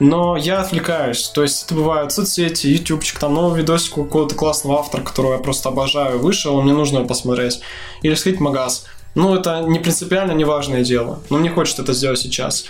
но 0.00 0.36
я 0.36 0.60
отвлекаюсь. 0.60 1.28
То 1.28 1.42
есть 1.42 1.64
это 1.64 1.74
бывают 1.74 2.12
соцсети, 2.12 2.66
ютубчик, 2.66 3.18
там 3.18 3.32
новый 3.32 3.60
видосик 3.60 3.96
у 3.96 4.04
какого-то 4.04 4.34
классного 4.34 4.78
автора, 4.78 5.02
которого 5.02 5.34
я 5.34 5.38
просто 5.38 5.70
обожаю, 5.70 6.18
вышел, 6.18 6.60
мне 6.60 6.72
нужно 6.72 6.98
его 6.98 7.06
посмотреть. 7.06 7.60
Или 8.02 8.14
сходить 8.14 8.40
в 8.40 8.42
магаз. 8.42 8.86
Ну, 9.14 9.34
это 9.34 9.60
не 9.60 9.78
принципиально 9.78 10.32
неважное 10.32 10.82
дело. 10.82 11.20
Но 11.30 11.38
мне 11.38 11.50
хочется 11.50 11.82
это 11.82 11.92
сделать 11.92 12.18
сейчас. 12.18 12.66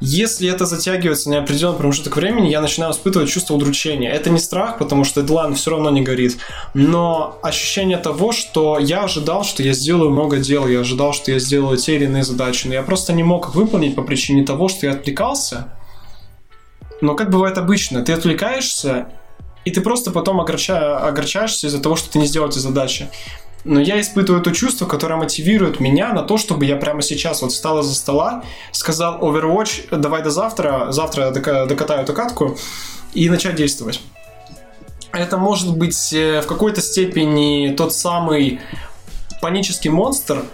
Если 0.00 0.48
это 0.48 0.64
затягивается 0.64 1.28
на 1.28 1.38
определенный 1.38 1.76
промежуток 1.76 2.16
времени, 2.16 2.48
я 2.48 2.60
начинаю 2.60 2.92
испытывать 2.92 3.28
чувство 3.28 3.54
удручения. 3.54 4.12
Это 4.12 4.30
не 4.30 4.38
страх, 4.38 4.78
потому 4.78 5.02
что 5.02 5.22
дедлайн 5.22 5.54
все 5.54 5.72
равно 5.72 5.90
не 5.90 6.02
горит, 6.02 6.38
но 6.72 7.38
ощущение 7.42 7.98
того, 7.98 8.30
что 8.30 8.78
я 8.78 9.02
ожидал, 9.02 9.42
что 9.42 9.64
я 9.64 9.72
сделаю 9.72 10.10
много 10.10 10.38
дел, 10.38 10.68
я 10.68 10.80
ожидал, 10.80 11.12
что 11.12 11.32
я 11.32 11.40
сделаю 11.40 11.76
те 11.78 11.96
или 11.96 12.04
иные 12.04 12.22
задачи, 12.22 12.68
но 12.68 12.74
я 12.74 12.82
просто 12.84 13.12
не 13.12 13.24
мог 13.24 13.48
их 13.48 13.54
выполнить 13.56 13.96
по 13.96 14.02
причине 14.02 14.44
того, 14.44 14.68
что 14.68 14.86
я 14.86 14.92
отвлекался. 14.92 15.74
Но 17.00 17.16
как 17.16 17.30
бывает 17.30 17.58
обычно, 17.58 18.04
ты 18.04 18.12
отвлекаешься, 18.12 19.08
и 19.64 19.72
ты 19.72 19.80
просто 19.80 20.12
потом 20.12 20.40
огорча... 20.40 20.98
огорчаешься 20.98 21.66
из-за 21.66 21.82
того, 21.82 21.96
что 21.96 22.10
ты 22.10 22.20
не 22.20 22.26
сделал 22.26 22.48
эти 22.48 22.58
задачи 22.58 23.08
но 23.64 23.80
я 23.80 24.00
испытываю 24.00 24.42
то 24.42 24.52
чувство, 24.52 24.86
которое 24.86 25.16
мотивирует 25.16 25.80
меня 25.80 26.12
на 26.12 26.22
то, 26.22 26.38
чтобы 26.38 26.64
я 26.64 26.76
прямо 26.76 27.02
сейчас 27.02 27.42
вот 27.42 27.52
встал 27.52 27.80
из-за 27.80 27.94
стола, 27.94 28.44
сказал 28.72 29.20
Overwatch, 29.20 29.96
давай 29.96 30.22
до 30.22 30.30
завтра, 30.30 30.86
завтра 30.90 31.30
докатаю 31.30 32.02
эту 32.02 32.14
катку 32.14 32.56
и 33.14 33.28
начать 33.28 33.56
действовать. 33.56 34.00
Это 35.12 35.38
может 35.38 35.76
быть 35.76 36.12
э, 36.12 36.42
в 36.42 36.46
какой-то 36.46 36.82
степени 36.82 37.74
тот 37.74 37.94
самый 37.94 38.60
панический 39.40 39.90
монстр, 39.90 40.44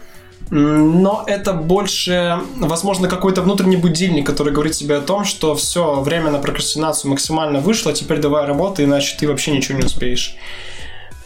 но 0.50 1.24
это 1.26 1.52
больше, 1.52 2.38
возможно, 2.56 3.08
какой-то 3.08 3.42
внутренний 3.42 3.76
будильник, 3.76 4.26
который 4.26 4.52
говорит 4.52 4.74
тебе 4.74 4.96
о 4.96 5.00
том, 5.00 5.24
что 5.24 5.54
все, 5.54 6.00
время 6.00 6.30
на 6.30 6.38
прокрастинацию 6.38 7.10
максимально 7.10 7.60
вышло, 7.60 7.92
теперь 7.92 8.18
давай 8.18 8.46
работай, 8.46 8.84
иначе 8.84 9.16
ты 9.18 9.26
вообще 9.26 9.50
ничего 9.50 9.78
не 9.78 9.84
успеешь. 9.84 10.36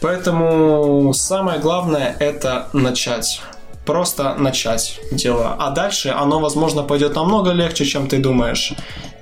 Поэтому 0.01 1.13
самое 1.13 1.59
главное 1.59 2.15
это 2.19 2.69
начать. 2.73 3.41
Просто 3.85 4.35
начать 4.35 4.99
дело. 5.11 5.55
А 5.57 5.71
дальше 5.71 6.09
оно, 6.09 6.39
возможно, 6.39 6.83
пойдет 6.83 7.15
намного 7.15 7.51
легче, 7.51 7.85
чем 7.85 8.07
ты 8.07 8.19
думаешь. 8.19 8.73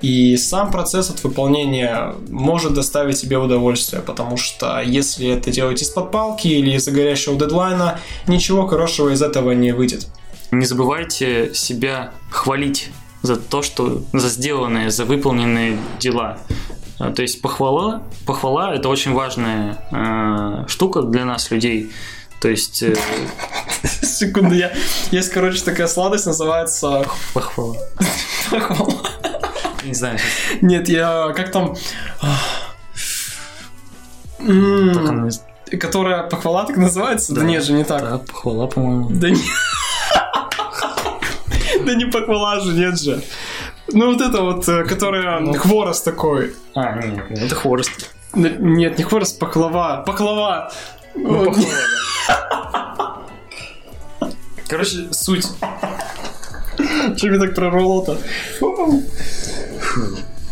И 0.02 0.36
сам 0.36 0.70
процесс 0.70 1.10
от 1.10 1.24
выполнения 1.24 2.14
может 2.28 2.74
доставить 2.74 3.20
тебе 3.20 3.38
удовольствие, 3.38 4.02
потому 4.02 4.36
что 4.36 4.80
если 4.80 5.28
это 5.28 5.50
делать 5.50 5.82
из-под 5.82 6.10
палки 6.10 6.48
или 6.48 6.74
из-за 6.76 6.90
горящего 6.90 7.36
дедлайна, 7.36 7.98
ничего 8.26 8.66
хорошего 8.66 9.08
из 9.10 9.22
этого 9.22 9.52
не 9.52 9.72
выйдет. 9.72 10.06
Не 10.50 10.66
забывайте 10.66 11.52
себя 11.54 12.12
хвалить 12.30 12.90
за 13.22 13.36
то, 13.36 13.62
что 13.62 14.02
за 14.12 14.28
сделанные, 14.28 14.90
за 14.90 15.04
выполненные 15.04 15.78
дела. 15.98 16.38
А, 16.98 17.12
то 17.12 17.22
есть 17.22 17.40
похвала, 17.40 18.02
похвала 18.26 18.74
это 18.74 18.88
очень 18.88 19.12
важная 19.12 19.78
э, 19.92 20.68
штука 20.68 21.02
для 21.02 21.24
нас, 21.24 21.50
людей. 21.50 21.92
То 22.40 22.48
есть... 22.48 22.82
Э... 22.82 22.96
Секунду, 24.02 24.54
я... 24.54 24.72
Есть, 25.10 25.30
короче, 25.30 25.62
такая 25.62 25.88
сладость, 25.88 26.26
называется... 26.26 27.04
Похвала. 27.34 27.76
Похвала. 28.50 28.94
Не 29.84 29.94
знаю. 29.94 30.18
Нет, 30.60 30.88
я... 30.88 31.32
Как 31.34 31.52
там... 31.52 31.76
Которая 35.80 36.24
похвала 36.24 36.64
так 36.64 36.76
называется? 36.76 37.34
Да, 37.34 37.42
нет 37.42 37.62
же, 37.62 37.74
не 37.74 37.84
так. 37.84 38.00
Да, 38.00 38.18
похвала, 38.18 38.66
по-моему. 38.66 39.10
Да 39.10 39.30
не... 39.30 39.42
Да 41.84 41.94
не 41.94 42.06
похвала 42.06 42.60
же, 42.60 42.72
нет 42.72 42.98
же. 42.98 43.22
Ну, 43.92 44.12
вот 44.12 44.20
это 44.20 44.42
вот, 44.42 44.68
э, 44.68 44.84
которая 44.84 45.40
ну. 45.40 45.54
хворост 45.54 46.04
такой. 46.04 46.54
А, 46.74 47.00
нет, 47.02 47.24
это 47.30 47.54
хворост. 47.54 48.14
Нет, 48.34 48.98
не 48.98 49.04
хворост, 49.04 49.38
пахлава. 49.38 50.02
Пахлава. 50.06 50.70
Ну, 51.14 51.46
пахлава, 51.46 51.68
Короче, 54.68 55.08
суть. 55.12 55.46
Что 57.16 57.26
мне 57.26 57.38
так 57.38 57.54
прорвало-то? 57.54 58.18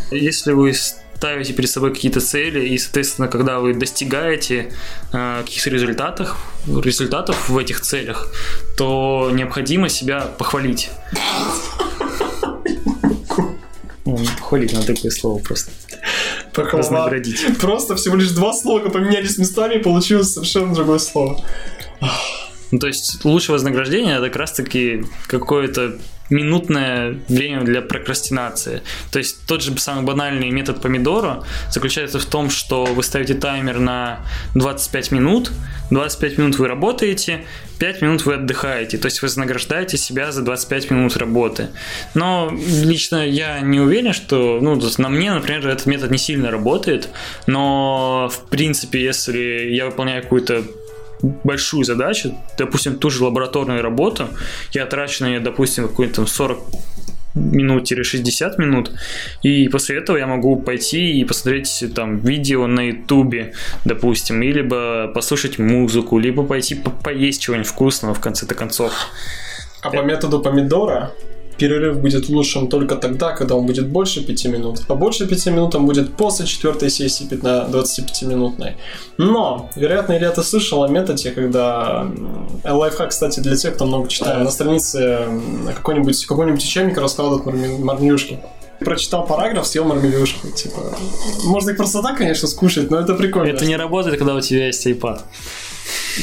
Если 0.09 0.53
вы 0.53 0.73
ставите 0.73 1.53
перед 1.53 1.69
собой 1.69 1.93
какие-то 1.93 2.19
цели, 2.19 2.67
и, 2.67 2.77
соответственно, 2.77 3.27
когда 3.27 3.59
вы 3.59 3.73
достигаете 3.73 4.71
э, 5.13 5.41
каких-то 5.43 5.69
результатов, 5.69 6.37
результатов 6.67 7.49
в 7.49 7.57
этих 7.57 7.81
целях, 7.81 8.31
то 8.77 9.29
необходимо 9.33 9.89
себя 9.89 10.21
похвалить. 10.21 10.89
Похвалить 14.47 14.71
на 14.71 14.81
такое 14.81 15.11
слово 15.11 15.39
просто. 15.39 15.71
Похвала. 16.53 17.11
Просто 17.59 17.97
всего 17.97 18.15
лишь 18.15 18.29
два 18.29 18.53
слога 18.53 18.89
поменялись 18.89 19.37
местами, 19.37 19.75
и 19.75 19.79
получилось 19.79 20.31
совершенно 20.31 20.73
другое 20.73 20.99
слово. 20.99 21.43
Ну, 22.71 22.79
то 22.79 22.87
есть 22.87 23.23
лучшее 23.23 23.53
вознаграждение 23.53 24.17
это 24.17 24.27
как 24.27 24.37
раз-таки 24.37 25.05
какое-то 25.27 25.97
минутное 26.29 27.19
время 27.29 27.61
для 27.63 27.81
прокрастинации. 27.81 28.81
То 29.11 29.19
есть 29.19 29.45
тот 29.47 29.61
же 29.61 29.77
самый 29.77 30.03
банальный 30.03 30.49
метод 30.49 30.81
помидора 30.81 31.43
заключается 31.71 32.19
в 32.19 32.25
том, 32.25 32.49
что 32.49 32.85
вы 32.85 33.03
ставите 33.03 33.33
таймер 33.33 33.79
на 33.79 34.19
25 34.55 35.11
минут, 35.11 35.51
25 35.89 36.37
минут 36.37 36.59
вы 36.59 36.67
работаете, 36.67 37.45
5 37.79 38.01
минут 38.01 38.25
вы 38.25 38.33
отдыхаете, 38.33 38.97
то 38.97 39.05
есть 39.05 39.21
вы 39.21 39.27
вознаграждаете 39.27 39.97
себя 39.97 40.31
за 40.31 40.41
25 40.41 40.91
минут 40.91 41.15
работы. 41.17 41.69
Но 42.13 42.51
лично 42.51 43.25
я 43.25 43.61
не 43.61 43.79
уверен, 43.79 44.13
что, 44.13 44.59
ну, 44.61 44.79
на 44.97 45.09
мне, 45.09 45.31
например, 45.31 45.67
этот 45.67 45.85
метод 45.85 46.11
не 46.11 46.17
сильно 46.17 46.51
работает, 46.51 47.09
но 47.45 48.29
в 48.31 48.49
принципе, 48.49 49.01
если 49.01 49.69
я 49.71 49.85
выполняю 49.85 50.23
какую-то 50.23 50.63
большую 51.21 51.83
задачу, 51.83 52.35
допустим, 52.57 52.97
ту 52.97 53.09
же 53.09 53.23
лабораторную 53.23 53.81
работу, 53.81 54.27
я 54.71 54.85
трачу 54.85 55.23
на 55.23 55.29
нее, 55.29 55.39
допустим, 55.39 55.87
какой-то 55.87 56.25
40 56.25 56.59
минут-60 57.37 58.57
минут, 58.57 58.91
и 59.43 59.67
после 59.69 59.97
этого 59.97 60.17
я 60.17 60.27
могу 60.27 60.55
пойти 60.55 61.19
и 61.19 61.23
посмотреть 61.23 61.83
там 61.95 62.19
видео 62.19 62.67
на 62.67 62.87
ютубе, 62.87 63.53
допустим, 63.85 64.41
либо 64.41 65.07
послушать 65.13 65.59
музыку, 65.59 66.17
либо 66.17 66.43
пойти 66.43 66.75
по 66.75 66.89
поесть 66.89 67.41
чего-нибудь 67.41 67.67
вкусного 67.67 68.13
в 68.13 68.19
конце-то 68.19 68.55
концов. 68.55 68.91
А 69.81 69.89
по 69.89 70.01
методу 70.01 70.41
помидора 70.41 71.11
перерыв 71.57 71.99
будет 71.99 72.29
лучшим 72.29 72.67
только 72.67 72.95
тогда, 72.95 73.31
когда 73.31 73.55
он 73.55 73.65
будет 73.65 73.87
больше 73.87 74.25
5 74.25 74.45
минут. 74.45 74.79
А 74.87 74.95
больше 74.95 75.27
5 75.27 75.47
минут 75.47 75.75
он 75.75 75.85
будет 75.85 76.15
после 76.15 76.45
четвертой 76.45 76.89
сессии 76.89 77.25
25-минутной. 77.25 78.75
Но, 79.17 79.69
вероятно, 79.75 80.17
Илья, 80.17 80.31
ты 80.31 80.43
слышал 80.43 80.83
о 80.83 80.87
методе, 80.87 81.31
когда... 81.31 82.07
Лайфхак, 82.63 83.09
кстати, 83.09 83.39
для 83.39 83.55
тех, 83.55 83.75
кто 83.75 83.85
много 83.85 84.07
читает. 84.07 84.43
На 84.43 84.51
странице 84.51 85.27
какой-нибудь 85.75 86.25
какой 86.25 86.53
учебник 86.53 86.97
раскладывают 86.97 87.45
мармелюшки 87.79 88.39
прочитал 88.79 89.25
параграф, 89.25 89.67
съел 89.67 89.85
мармелюшку. 89.85 90.47
Типа, 90.49 90.79
можно 91.45 91.71
их 91.71 91.77
просто 91.77 92.01
так, 92.01 92.17
конечно, 92.17 92.47
скушать, 92.47 92.91
но 92.91 92.99
это 92.99 93.15
прикольно. 93.15 93.51
Это 93.51 93.65
не 93.65 93.75
работает, 93.75 94.17
когда 94.17 94.35
у 94.35 94.41
тебя 94.41 94.67
есть 94.67 94.85
iPad. 94.85 95.21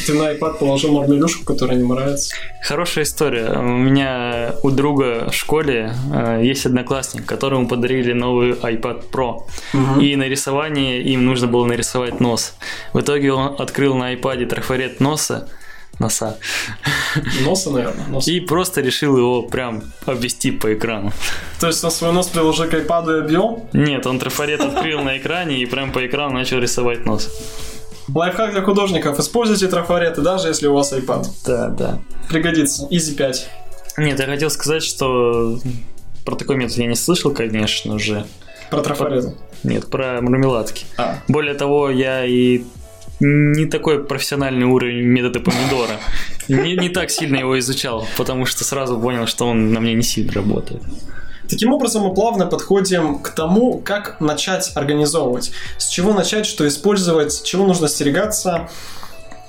Ты 0.06 0.14
на 0.14 0.32
iPad 0.32 0.58
положил 0.58 0.92
мармелюшку, 0.92 1.44
которая 1.44 1.76
не 1.76 1.84
нравится. 1.84 2.34
Хорошая 2.62 3.04
история. 3.04 3.58
У 3.58 3.62
меня 3.62 4.54
у 4.62 4.70
друга 4.70 5.28
в 5.30 5.34
школе 5.34 5.94
э, 6.12 6.40
есть 6.42 6.66
одноклассник, 6.66 7.26
которому 7.26 7.68
подарили 7.68 8.12
новый 8.12 8.52
iPad 8.52 9.10
Pro. 9.10 9.42
Угу. 9.72 10.00
И 10.00 10.16
на 10.16 10.28
рисование 10.28 11.02
им 11.02 11.24
нужно 11.24 11.46
было 11.46 11.64
нарисовать 11.66 12.20
нос. 12.20 12.54
В 12.92 13.00
итоге 13.00 13.32
он 13.32 13.56
открыл 13.60 13.94
на 13.94 14.14
iPad 14.14 14.46
трафарет 14.46 15.00
носа, 15.00 15.48
носа. 15.98 16.38
Носа, 17.44 17.70
наверное. 17.70 18.06
Носа. 18.08 18.30
И 18.30 18.40
просто 18.40 18.80
решил 18.80 19.16
его 19.16 19.42
прям 19.42 19.82
обвести 20.06 20.50
по 20.50 20.74
экрану. 20.74 21.12
То 21.60 21.68
есть 21.68 21.82
на 21.82 21.90
свой 21.90 22.12
нос 22.12 22.28
приложил 22.28 22.66
к 22.66 22.74
iPad 22.74 23.16
и 23.16 23.20
объел? 23.20 23.68
Нет, 23.72 24.06
он 24.06 24.18
трафарет 24.18 24.60
открыл 24.60 25.02
на 25.02 25.18
экране 25.18 25.58
и 25.58 25.66
прям 25.66 25.92
по 25.92 26.04
экрану 26.04 26.34
начал 26.34 26.58
рисовать 26.58 27.06
нос. 27.06 27.30
Лайфхак 28.12 28.52
для 28.52 28.62
художников. 28.62 29.18
Используйте 29.18 29.68
трафареты, 29.68 30.20
даже 30.20 30.48
если 30.48 30.66
у 30.66 30.74
вас 30.74 30.92
iPad. 30.92 31.26
Да, 31.46 31.68
да. 31.68 31.98
Пригодится. 32.28 32.86
Easy 32.90 33.14
5. 33.14 33.48
Нет, 33.98 34.18
я 34.18 34.26
хотел 34.26 34.50
сказать, 34.50 34.82
что 34.82 35.58
про 36.24 36.36
такой 36.36 36.56
метод 36.56 36.76
я 36.78 36.86
не 36.86 36.96
слышал, 36.96 37.32
конечно 37.32 37.98
же. 37.98 38.26
Про 38.70 38.82
трафареты? 38.82 39.34
Нет, 39.62 39.88
про 39.88 40.20
мармеладки. 40.20 40.84
А. 40.98 41.18
Более 41.28 41.54
того, 41.54 41.90
я 41.90 42.24
и 42.24 42.64
не 43.20 43.66
такой 43.66 44.04
профессиональный 44.04 44.66
уровень 44.66 45.04
метода 45.04 45.40
помидора. 45.40 45.98
Не, 46.48 46.76
не 46.76 46.90
так 46.90 47.10
сильно 47.10 47.36
его 47.36 47.58
изучал, 47.58 48.06
потому 48.18 48.44
что 48.44 48.64
сразу 48.64 49.00
понял, 49.00 49.26
что 49.26 49.46
он 49.46 49.72
на 49.72 49.80
мне 49.80 49.94
не 49.94 50.02
сильно 50.02 50.30
работает. 50.32 50.82
Таким 51.48 51.72
образом, 51.72 52.02
мы 52.02 52.14
плавно 52.14 52.46
подходим 52.46 53.18
к 53.18 53.30
тому, 53.30 53.78
как 53.78 54.20
начать 54.20 54.72
организовывать. 54.74 55.52
С 55.78 55.88
чего 55.88 56.12
начать, 56.12 56.46
что 56.46 56.66
использовать, 56.66 57.42
чего 57.44 57.66
нужно 57.66 57.86
остерегаться. 57.86 58.68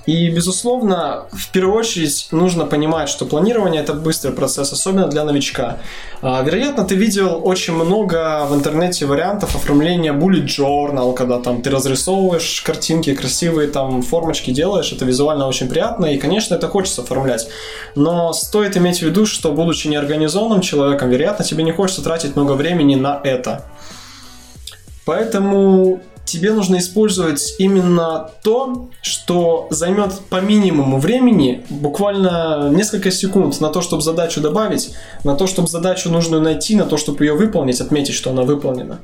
И, 0.05 0.29
безусловно, 0.29 1.25
в 1.31 1.51
первую 1.51 1.77
очередь 1.77 2.27
нужно 2.31 2.65
понимать, 2.65 3.09
что 3.09 3.25
планирование 3.25 3.81
это 3.81 3.93
быстрый 3.93 4.31
процесс, 4.31 4.71
особенно 4.71 5.07
для 5.07 5.23
новичка. 5.23 5.79
А, 6.21 6.43
вероятно, 6.43 6.83
ты 6.83 6.95
видел 6.95 7.41
очень 7.43 7.73
много 7.73 8.45
в 8.45 8.53
интернете 8.53 9.07
вариантов 9.07 9.55
оформления 9.55 10.13
bullet 10.13 10.45
journal, 10.45 11.13
когда 11.15 11.39
там 11.39 11.61
ты 11.61 11.71
разрисовываешь 11.71 12.61
картинки, 12.61 13.15
красивые 13.15 13.67
там 13.67 14.03
формочки 14.03 14.51
делаешь, 14.51 14.91
это 14.91 15.05
визуально 15.05 15.47
очень 15.47 15.67
приятно, 15.69 16.05
и, 16.05 16.17
конечно, 16.17 16.53
это 16.53 16.67
хочется 16.67 17.01
оформлять. 17.01 17.47
Но 17.95 18.31
стоит 18.33 18.77
иметь 18.77 18.99
в 18.99 19.01
виду, 19.01 19.25
что, 19.25 19.51
будучи 19.51 19.87
неорганизованным 19.87 20.61
человеком, 20.61 21.09
вероятно, 21.09 21.43
тебе 21.43 21.63
не 21.63 21.71
хочется 21.71 22.03
тратить 22.03 22.35
много 22.35 22.53
времени 22.53 22.95
на 22.95 23.19
это. 23.23 23.65
Поэтому 25.05 26.01
тебе 26.25 26.51
нужно 26.51 26.77
использовать 26.77 27.55
именно 27.59 28.31
то, 28.43 28.89
что 29.01 29.67
займет 29.69 30.13
по 30.29 30.41
минимуму 30.41 30.99
времени, 30.99 31.63
буквально 31.69 32.69
несколько 32.71 33.11
секунд 33.11 33.61
на 33.61 33.69
то, 33.69 33.81
чтобы 33.81 34.01
задачу 34.01 34.41
добавить, 34.41 34.93
на 35.23 35.35
то, 35.35 35.47
чтобы 35.47 35.67
задачу 35.67 36.09
нужную 36.09 36.41
найти, 36.41 36.75
на 36.75 36.85
то, 36.85 36.97
чтобы 36.97 37.23
ее 37.23 37.33
выполнить, 37.33 37.79
отметить, 37.79 38.15
что 38.15 38.31
она 38.31 38.43
выполнена. 38.43 38.99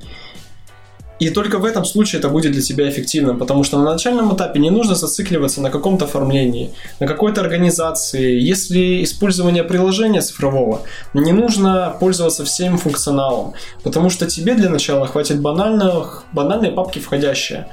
И 1.21 1.29
только 1.29 1.59
в 1.59 1.65
этом 1.65 1.85
случае 1.85 2.17
это 2.17 2.29
будет 2.29 2.51
для 2.51 2.63
тебя 2.63 2.89
эффективным, 2.89 3.37
потому 3.37 3.63
что 3.63 3.77
на 3.77 3.91
начальном 3.91 4.35
этапе 4.35 4.59
не 4.59 4.71
нужно 4.71 4.95
зацикливаться 4.95 5.61
на 5.61 5.69
каком-то 5.69 6.05
оформлении, 6.05 6.71
на 6.99 7.05
какой-то 7.05 7.41
организации. 7.41 8.39
Если 8.39 9.03
использование 9.03 9.63
приложения 9.63 10.21
цифрового, 10.21 10.81
не 11.13 11.31
нужно 11.31 11.95
пользоваться 11.99 12.43
всем 12.43 12.79
функционалом, 12.79 13.53
потому 13.83 14.09
что 14.09 14.25
тебе 14.25 14.55
для 14.55 14.69
начала 14.69 15.05
хватит 15.05 15.39
банальных, 15.39 16.23
банальной 16.33 16.71
папки 16.71 16.97
входящие 16.97 17.67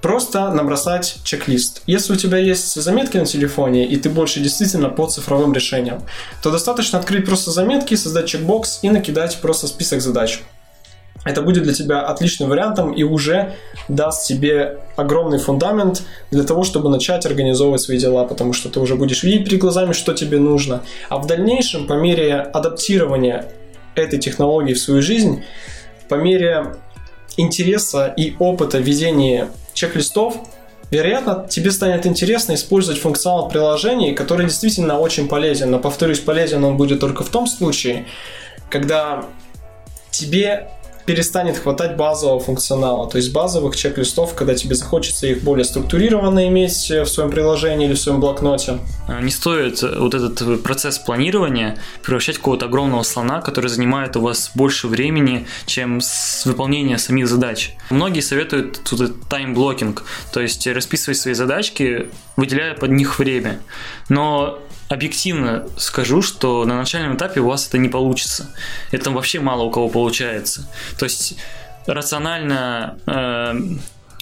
просто 0.00 0.50
набросать 0.50 1.16
чек-лист. 1.24 1.82
Если 1.86 2.12
у 2.12 2.16
тебя 2.16 2.36
есть 2.36 2.80
заметки 2.80 3.16
на 3.16 3.24
телефоне, 3.24 3.86
и 3.86 3.96
ты 3.96 4.10
больше 4.10 4.38
действительно 4.38 4.90
по 4.90 5.08
цифровым 5.08 5.54
решениям, 5.54 6.02
то 6.42 6.50
достаточно 6.50 6.98
открыть 6.98 7.24
просто 7.24 7.50
заметки, 7.50 7.94
создать 7.96 8.26
чекбокс 8.26 8.80
и 8.82 8.90
накидать 8.90 9.38
просто 9.40 9.66
список 9.66 10.02
задач 10.02 10.42
это 11.24 11.40
будет 11.42 11.64
для 11.64 11.72
тебя 11.72 12.02
отличным 12.02 12.50
вариантом 12.50 12.92
и 12.92 13.02
уже 13.02 13.54
даст 13.88 14.26
тебе 14.26 14.78
огромный 14.96 15.38
фундамент 15.38 16.02
для 16.30 16.44
того, 16.44 16.64
чтобы 16.64 16.90
начать 16.90 17.24
организовывать 17.26 17.80
свои 17.80 17.98
дела, 17.98 18.24
потому 18.24 18.52
что 18.52 18.68
ты 18.68 18.78
уже 18.78 18.94
будешь 18.94 19.22
видеть 19.22 19.46
перед 19.46 19.60
глазами, 19.60 19.92
что 19.92 20.12
тебе 20.12 20.38
нужно. 20.38 20.82
А 21.08 21.18
в 21.18 21.26
дальнейшем, 21.26 21.86
по 21.86 21.94
мере 21.94 22.40
адаптирования 22.40 23.46
этой 23.94 24.18
технологии 24.18 24.74
в 24.74 24.78
свою 24.78 25.00
жизнь, 25.00 25.44
по 26.08 26.16
мере 26.16 26.74
интереса 27.36 28.12
и 28.16 28.36
опыта 28.38 28.78
ведения 28.78 29.48
чек-листов, 29.72 30.36
вероятно, 30.90 31.46
тебе 31.48 31.70
станет 31.70 32.06
интересно 32.06 32.54
использовать 32.54 33.00
функционал 33.00 33.48
приложений, 33.48 34.14
который 34.14 34.46
действительно 34.46 34.98
очень 34.98 35.26
полезен. 35.26 35.70
Но, 35.70 35.78
повторюсь, 35.78 36.20
полезен 36.20 36.62
он 36.64 36.76
будет 36.76 37.00
только 37.00 37.24
в 37.24 37.30
том 37.30 37.46
случае, 37.46 38.06
когда 38.68 39.24
тебе 40.10 40.68
перестанет 41.06 41.58
хватать 41.58 41.96
базового 41.96 42.40
функционала, 42.40 43.08
то 43.08 43.18
есть 43.18 43.32
базовых 43.32 43.76
чек-листов, 43.76 44.34
когда 44.34 44.54
тебе 44.54 44.74
захочется 44.74 45.26
их 45.26 45.42
более 45.42 45.64
структурированно 45.64 46.48
иметь 46.48 46.90
в 46.90 47.06
своем 47.06 47.30
приложении 47.30 47.86
или 47.86 47.94
в 47.94 48.00
своем 48.00 48.20
блокноте. 48.20 48.78
А, 49.08 49.20
не 49.20 49.30
стоит 49.30 49.82
вот 49.82 50.14
этот 50.14 50.62
процесс 50.62 50.98
планирования 50.98 51.78
превращать 52.02 52.36
в 52.36 52.38
какого-то 52.38 52.66
огромного 52.66 53.02
слона, 53.02 53.40
который 53.40 53.68
занимает 53.68 54.16
у 54.16 54.20
вас 54.20 54.50
больше 54.54 54.88
времени, 54.88 55.46
чем 55.66 56.00
с 56.00 56.46
выполнения 56.46 56.98
самих 56.98 57.28
задач. 57.28 57.76
Многие 57.90 58.20
советуют 58.20 58.80
тут 58.84 59.28
time 59.28 59.51
blocking, 59.51 60.04
то 60.32 60.40
есть 60.40 60.66
расписывать 60.66 61.18
свои 61.18 61.34
задачки, 61.34 62.08
выделяя 62.36 62.74
под 62.74 62.90
них 62.90 63.18
время. 63.18 63.60
Но 64.08 64.58
объективно 64.94 65.66
скажу, 65.76 66.22
что 66.22 66.64
на 66.64 66.76
начальном 66.76 67.16
этапе 67.16 67.40
у 67.40 67.48
вас 67.48 67.68
это 67.68 67.78
не 67.78 67.88
получится. 67.88 68.50
Это 68.90 69.10
вообще 69.10 69.40
мало 69.40 69.62
у 69.62 69.70
кого 69.70 69.88
получается. 69.88 70.68
То 70.98 71.04
есть 71.04 71.36
рационально 71.86 72.98
э, 73.06 73.54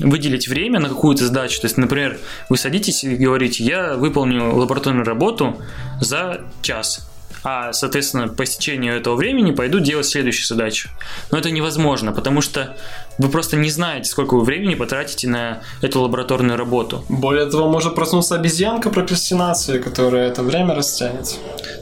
выделить 0.00 0.48
время 0.48 0.80
на 0.80 0.88
какую-то 0.88 1.26
задачу. 1.26 1.60
То 1.60 1.66
есть, 1.66 1.76
например, 1.76 2.18
вы 2.48 2.56
садитесь 2.56 3.04
и 3.04 3.14
говорите, 3.14 3.64
я 3.64 3.94
выполню 3.94 4.54
лабораторную 4.54 5.04
работу 5.04 5.60
за 6.00 6.42
час 6.62 7.08
а, 7.44 7.72
соответственно, 7.72 8.28
по 8.28 8.44
истечению 8.44 8.96
этого 8.96 9.16
времени 9.16 9.50
пойду 9.50 9.80
делать 9.80 10.06
следующую 10.06 10.46
задачу. 10.46 10.90
Но 11.30 11.38
это 11.38 11.50
невозможно, 11.50 12.12
потому 12.12 12.40
что 12.40 12.76
вы 13.18 13.28
просто 13.28 13.56
не 13.56 13.70
знаете, 13.70 14.08
сколько 14.08 14.34
вы 14.34 14.44
времени 14.44 14.74
потратите 14.74 15.28
на 15.28 15.62
эту 15.80 16.00
лабораторную 16.00 16.56
работу. 16.56 17.04
Более 17.08 17.46
того, 17.46 17.68
может 17.68 17.94
проснуться 17.94 18.34
обезьянка 18.34 18.90
прокрастинации, 18.90 19.78
которая 19.78 20.28
это 20.28 20.42
время 20.42 20.74
растянет. 20.74 21.38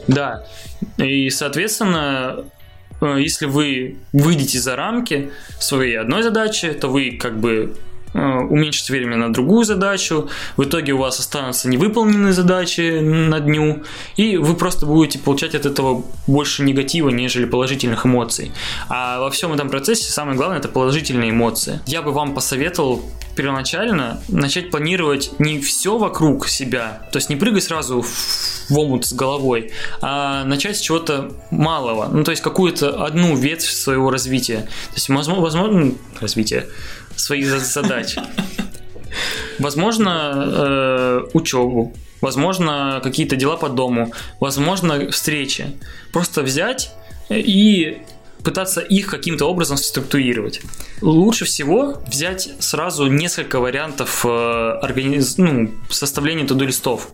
Да, 0.07 0.45
и, 0.97 1.29
соответственно, 1.29 2.45
э, 3.01 3.17
если 3.19 3.45
вы 3.45 3.97
выйдете 4.13 4.59
за 4.59 4.75
рамки 4.75 5.31
своей 5.59 5.99
одной 5.99 6.23
задачи, 6.23 6.71
то 6.73 6.87
вы 6.87 7.17
как 7.19 7.39
бы 7.39 7.75
уменьшить 8.51 8.89
время 8.89 9.17
на 9.17 9.33
другую 9.33 9.65
задачу, 9.65 10.29
в 10.57 10.63
итоге 10.63 10.93
у 10.93 10.97
вас 10.97 11.19
останутся 11.19 11.69
невыполненные 11.69 12.33
задачи 12.33 12.99
на 12.99 13.39
дню, 13.39 13.83
и 14.17 14.37
вы 14.37 14.55
просто 14.55 14.85
будете 14.85 15.19
получать 15.19 15.55
от 15.55 15.65
этого 15.65 16.03
больше 16.27 16.63
негатива, 16.63 17.09
нежели 17.09 17.45
положительных 17.45 18.05
эмоций. 18.05 18.51
А 18.89 19.19
во 19.19 19.29
всем 19.29 19.53
этом 19.53 19.69
процессе 19.69 20.11
самое 20.11 20.37
главное 20.37 20.59
это 20.59 20.67
положительные 20.67 21.31
эмоции. 21.31 21.79
Я 21.85 22.01
бы 22.01 22.11
вам 22.11 22.33
посоветовал 22.33 23.01
первоначально 23.35 24.21
начать 24.27 24.71
планировать 24.71 25.31
не 25.39 25.59
все 25.59 25.97
вокруг 25.97 26.47
себя, 26.47 27.07
то 27.11 27.17
есть 27.17 27.29
не 27.29 27.35
прыгать 27.35 27.63
сразу 27.63 28.01
в 28.01 28.77
омут 28.77 29.05
с 29.05 29.13
головой, 29.13 29.71
а 30.01 30.43
начать 30.43 30.77
с 30.77 30.79
чего-то 30.79 31.31
малого, 31.49 32.09
ну 32.11 32.23
то 32.23 32.31
есть 32.31 32.43
какую-то 32.43 33.03
одну 33.03 33.35
ветвь 33.35 33.69
своего 33.69 34.11
развития. 34.11 34.61
То 34.89 34.95
есть 34.95 35.09
возможно, 35.09 35.41
возможно 35.41 35.93
развитие, 36.19 36.67
своих 37.15 37.47
задач. 37.59 38.15
Возможно, 39.59 40.33
э, 40.35 41.21
учебу, 41.33 41.93
возможно, 42.21 42.99
какие-то 43.03 43.35
дела 43.35 43.57
по 43.57 43.69
дому, 43.69 44.13
возможно, 44.39 45.11
встречи. 45.11 45.75
Просто 46.13 46.41
взять 46.41 46.91
и 47.29 48.01
пытаться 48.43 48.81
их 48.81 49.07
каким-то 49.07 49.45
образом 49.45 49.77
структурировать. 49.77 50.61
Лучше 51.01 51.45
всего 51.45 52.01
взять 52.07 52.49
сразу 52.59 53.07
несколько 53.07 53.59
вариантов 53.59 54.25
э, 54.25 54.79
организ... 54.81 55.37
ну, 55.37 55.71
составления 55.89 56.45
туду-листов. 56.47 57.09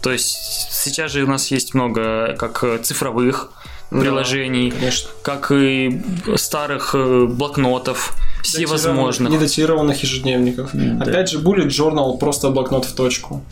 То 0.00 0.10
есть 0.10 0.28
сейчас 0.72 1.12
же 1.12 1.24
у 1.24 1.26
нас 1.26 1.50
есть 1.50 1.74
много 1.74 2.34
как 2.38 2.82
цифровых 2.82 3.52
приложений, 3.90 4.72
да, 4.80 4.90
как 5.22 5.52
и 5.52 6.02
старых 6.36 6.94
э, 6.94 7.26
блокнотов, 7.26 8.16
всевозможных. 8.42 9.32
Недатированных 9.32 10.02
ежедневников. 10.02 10.70
Да. 10.72 11.04
Опять 11.04 11.30
же, 11.30 11.38
Bullet 11.38 11.68
Journal 11.68 12.18
просто 12.18 12.50
блокнот 12.50 12.84
в 12.84 12.94
точку. 12.94 13.42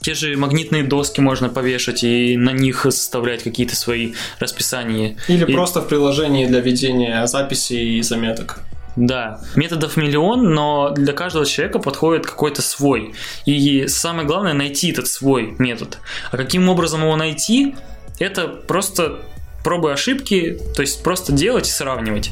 Те 0.00 0.14
же 0.14 0.36
магнитные 0.36 0.84
доски 0.84 1.20
можно 1.20 1.48
повешать 1.48 2.04
и 2.04 2.36
на 2.36 2.50
них 2.50 2.82
составлять 2.82 3.42
какие-то 3.42 3.74
свои 3.74 4.12
расписания. 4.38 5.16
Или 5.26 5.44
и... 5.44 5.52
просто 5.52 5.80
в 5.80 5.88
приложении 5.88 6.46
для 6.46 6.60
ведения 6.60 7.26
записей 7.26 7.98
и 7.98 8.02
заметок. 8.02 8.60
Да, 8.96 9.40
методов 9.56 9.96
миллион, 9.96 10.54
но 10.54 10.90
для 10.90 11.12
каждого 11.12 11.44
человека 11.44 11.78
подходит 11.78 12.26
какой-то 12.26 12.62
свой. 12.62 13.14
И 13.44 13.86
самое 13.88 14.26
главное 14.26 14.54
найти 14.54 14.90
этот 14.90 15.06
свой 15.06 15.54
метод. 15.58 15.98
А 16.30 16.36
каким 16.36 16.68
образом 16.68 17.02
его 17.02 17.14
найти, 17.16 17.74
это 18.18 18.48
просто 18.48 19.18
пробы 19.66 19.92
ошибки, 19.92 20.60
то 20.76 20.82
есть 20.82 21.02
просто 21.02 21.32
делать 21.32 21.66
и 21.66 21.72
сравнивать. 21.72 22.30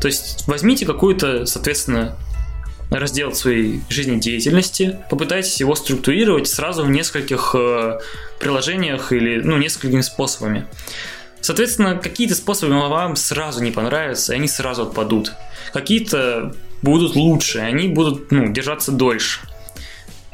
То 0.00 0.08
есть 0.08 0.48
возьмите 0.48 0.84
какую-то, 0.84 1.46
соответственно, 1.46 2.16
раздел 2.90 3.32
своей 3.36 3.82
жизнедеятельности, 3.88 4.98
попытайтесь 5.08 5.60
его 5.60 5.76
структурировать 5.76 6.48
сразу 6.48 6.82
в 6.82 6.90
нескольких 6.90 7.54
э, 7.54 8.00
приложениях 8.40 9.12
или 9.12 9.40
ну, 9.40 9.58
несколькими 9.58 10.00
способами. 10.00 10.66
Соответственно, 11.40 11.98
какие-то 11.98 12.34
способы 12.34 12.72
вам 12.72 13.14
сразу 13.14 13.62
не 13.62 13.70
понравятся, 13.70 14.32
и 14.32 14.36
они 14.36 14.48
сразу 14.48 14.82
отпадут. 14.82 15.34
Какие-то 15.72 16.52
будут 16.82 17.14
лучше, 17.14 17.60
они 17.60 17.86
будут 17.86 18.32
ну, 18.32 18.52
держаться 18.52 18.90
дольше. 18.90 19.38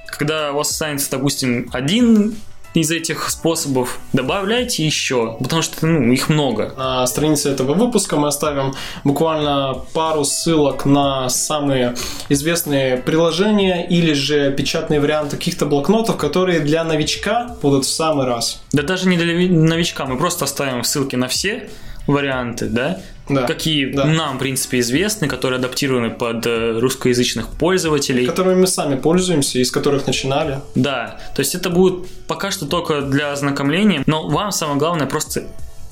Когда 0.06 0.52
у 0.52 0.56
вас 0.56 0.70
останется, 0.70 1.10
допустим, 1.10 1.68
один 1.74 2.36
из 2.80 2.90
этих 2.90 3.30
способов, 3.30 3.98
добавляйте 4.12 4.84
еще, 4.84 5.36
потому 5.40 5.62
что 5.62 5.86
ну, 5.86 6.12
их 6.12 6.28
много. 6.28 6.74
На 6.76 7.06
странице 7.06 7.50
этого 7.50 7.74
выпуска 7.74 8.16
мы 8.16 8.28
оставим 8.28 8.74
буквально 9.04 9.76
пару 9.92 10.24
ссылок 10.24 10.84
на 10.84 11.28
самые 11.28 11.94
известные 12.28 12.96
приложения 12.96 13.86
или 13.86 14.12
же 14.12 14.52
печатные 14.52 15.00
варианты 15.00 15.36
каких-то 15.36 15.66
блокнотов, 15.66 16.16
которые 16.16 16.60
для 16.60 16.84
новичка 16.84 17.56
будут 17.62 17.84
в 17.84 17.90
самый 17.90 18.26
раз. 18.26 18.62
Да 18.72 18.82
даже 18.82 19.08
не 19.08 19.16
для 19.16 19.34
новичка, 19.48 20.06
мы 20.06 20.16
просто 20.16 20.44
оставим 20.44 20.84
ссылки 20.84 21.16
на 21.16 21.28
все 21.28 21.68
варианты, 22.06 22.66
да, 22.66 23.00
да. 23.28 23.46
какие 23.46 23.86
да. 23.86 24.04
нам, 24.04 24.36
в 24.36 24.38
принципе, 24.38 24.80
известны, 24.80 25.28
которые 25.28 25.58
адаптированы 25.58 26.10
под 26.10 26.46
э, 26.46 26.78
русскоязычных 26.78 27.48
пользователей. 27.48 28.26
Которыми 28.26 28.60
мы 28.60 28.66
сами 28.66 28.96
пользуемся, 28.96 29.58
из 29.58 29.70
которых 29.70 30.06
начинали. 30.06 30.60
Да, 30.74 31.18
то 31.34 31.40
есть 31.40 31.54
это 31.54 31.70
будет 31.70 32.08
пока 32.26 32.50
что 32.50 32.66
только 32.66 33.02
для 33.02 33.32
ознакомления, 33.32 34.02
но 34.06 34.28
вам 34.28 34.52
самое 34.52 34.78
главное 34.78 35.06
просто 35.06 35.44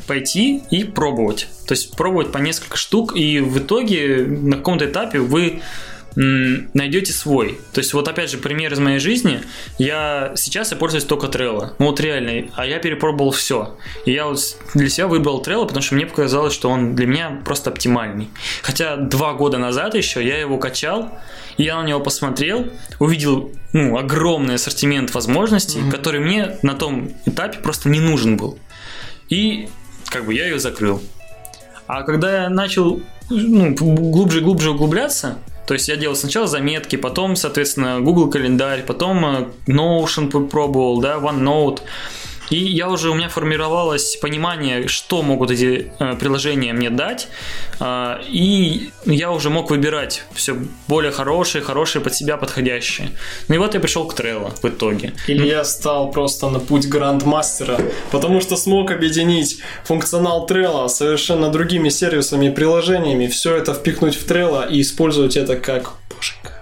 пойти 0.07 0.63
и 0.71 0.85
пробовать. 0.85 1.49
То 1.67 1.73
есть 1.73 1.97
пробовать 1.97 2.33
по 2.33 2.39
несколько 2.39 2.77
штук, 2.77 3.17
и 3.17 3.41
в 3.41 3.59
итоге 3.59 4.25
на 4.27 4.57
каком-то 4.57 4.87
этапе 4.87 5.19
вы 5.19 5.63
найдете 6.17 7.13
свой. 7.13 7.61
То 7.73 7.81
есть 7.81 7.93
вот 7.93 8.09
опять 8.09 8.31
же 8.31 8.39
пример 8.39 8.73
из 8.73 8.79
моей 8.79 8.99
жизни. 8.99 9.43
Я 9.79 10.33
сейчас 10.35 10.73
я 10.73 10.79
пользуюсь 10.79 11.05
только 11.05 11.27
Trello. 11.27 11.75
Ну 11.79 11.87
вот 11.87 12.01
реально. 12.01 12.51
А 12.55 12.67
я 12.67 12.79
перепробовал 12.79 13.33
все. 13.33 13.77
И 14.07 14.13
я 14.13 14.27
вот 14.27 14.41
для 14.75 14.89
себя 14.89 15.09
выбрал 15.09 15.43
Trello, 15.43 15.67
потому 15.67 15.83
что 15.83 15.95
мне 15.95 16.07
показалось, 16.07 16.55
что 16.55 16.71
он 16.71 16.95
для 16.95 17.07
меня 17.07 17.43
просто 17.45 17.71
оптимальный. 17.71 18.31
Хотя 18.63 18.97
два 18.97 19.35
года 19.35 19.59
назад 19.59 19.95
еще 19.95 20.27
я 20.27 20.39
его 20.39 20.59
качал, 20.59 21.11
и 21.59 21.65
я 21.65 21.81
на 21.81 21.87
него 21.87 22.01
посмотрел, 22.01 22.67
увидел 22.99 23.53
ну, 23.75 23.99
огромный 23.99 24.55
ассортимент 24.55 25.13
возможностей, 25.15 25.81
mm-hmm. 25.81 25.91
который 25.91 26.21
мне 26.21 26.57
на 26.63 26.75
том 26.75 27.13
этапе 27.27 27.59
просто 27.59 27.91
не 27.91 28.01
нужен 28.01 28.39
был. 28.39 28.59
И 29.29 29.69
как 30.09 30.25
бы 30.25 30.33
я 30.33 30.47
ее 30.47 30.59
закрыл. 30.59 31.03
А 31.87 32.03
когда 32.03 32.45
я 32.45 32.49
начал 32.49 33.01
ну, 33.29 33.75
глубже 33.75 34.39
и 34.39 34.43
глубже 34.43 34.71
углубляться, 34.71 35.39
то 35.67 35.75
есть 35.75 35.89
я 35.89 35.97
делал 35.97 36.17
сначала 36.17 36.47
заметки, 36.47 36.97
потом, 36.97 37.37
соответственно, 37.37 38.01
Google 38.01 38.31
календарь, 38.31 38.83
потом 38.85 39.25
э, 39.25 39.47
Notion 39.67 40.31
попробовал, 40.31 41.01
да, 41.01 41.17
OneNote. 41.17 41.81
И 42.51 42.57
я 42.57 42.89
уже, 42.89 43.11
у 43.11 43.15
меня 43.15 43.29
формировалось 43.29 44.17
понимание, 44.17 44.89
что 44.89 45.23
могут 45.23 45.51
эти 45.51 45.93
э, 45.99 46.15
приложения 46.17 46.73
мне 46.73 46.91
дать, 46.91 47.29
э, 47.81 48.19
и 48.29 48.91
я 49.05 49.33
уже 49.33 49.51
мог 49.51 49.71
выбирать 49.71 50.25
все 50.33 50.57
более 50.89 51.13
хорошие, 51.13 51.63
хорошие 51.63 52.03
под 52.03 52.15
себя 52.15 52.37
подходящие. 52.37 53.11
Ну 53.49 53.55
и 53.55 53.59
вот 53.59 53.75
я 53.75 53.81
пришел 53.81 54.07
к 54.07 54.19
Trello 54.19 54.53
в 54.63 54.65
итоге. 54.65 55.13
Или 55.27 55.47
я 55.47 55.65
стал 55.65 56.11
просто 56.11 56.49
на 56.51 56.61
путь 56.61 56.87
грандмастера, 56.87 57.81
потому 58.11 58.41
что 58.41 58.57
смог 58.57 58.91
объединить 58.91 59.59
функционал 59.85 60.47
Trello 60.47 60.89
с 60.89 60.97
совершенно 60.97 61.51
другими 61.51 61.89
сервисами 61.89 62.47
и 62.47 62.51
приложениями, 62.51 63.27
все 63.27 63.57
это 63.57 63.75
впихнуть 63.75 64.17
в 64.17 64.27
Trello 64.27 64.69
и 64.69 64.81
использовать 64.81 65.37
это 65.37 65.57
как 65.57 65.93
боженька. 66.15 66.56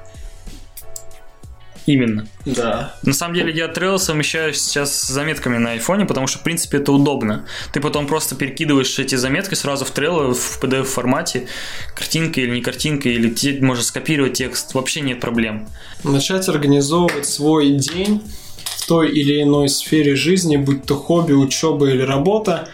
Именно. 1.87 2.27
Да. 2.47 2.95
На 3.03 3.13
самом 3.13 3.35
деле 3.35 3.53
я 3.53 3.67
Trello 3.67 3.99
совмещаю 3.99 4.55
сейчас 4.55 4.99
с 4.99 5.09
заметками 5.09 5.59
на 5.59 5.73
айфоне, 5.73 6.07
потому 6.07 6.27
что, 6.27 6.39
в 6.39 6.43
принципе, 6.43 6.79
это 6.79 6.93
удобно. 6.93 7.47
Ты 7.73 7.81
потом 7.81 8.07
просто 8.07 8.35
перекидываешь 8.35 8.99
эти 8.99 9.17
заметки 9.17 9.55
сразу 9.55 9.85
в 9.85 9.93
Trello 9.93 10.33
в 10.33 10.63
PDF 10.63 10.85
формате, 10.85 11.47
картинка 11.95 12.41
или 12.41 12.55
не 12.55 12.63
картинка, 12.63 13.09
или 13.11 13.29
ты 13.29 13.61
можешь 13.61 13.87
скопировать 13.87 14.35
текст, 14.35 14.73
вообще 14.75 15.03
нет 15.03 15.21
проблем. 15.21 15.69
Начать 16.05 16.49
организовывать 16.49 17.27
свой 17.27 17.71
день 17.73 18.23
в 18.65 18.87
той 18.87 19.11
или 19.11 19.43
иной 19.43 19.69
сфере 19.69 20.17
жизни, 20.17 20.57
будь 20.57 20.85
то 20.85 20.97
хобби, 20.97 21.33
учеба 21.33 21.91
или 21.91 22.03
работа, 22.03 22.69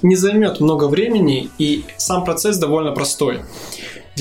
не 0.00 0.16
займет 0.16 0.60
много 0.60 0.86
времени, 0.88 1.50
и 1.58 1.84
сам 1.96 2.24
процесс 2.24 2.58
довольно 2.58 2.92
простой. 2.92 3.42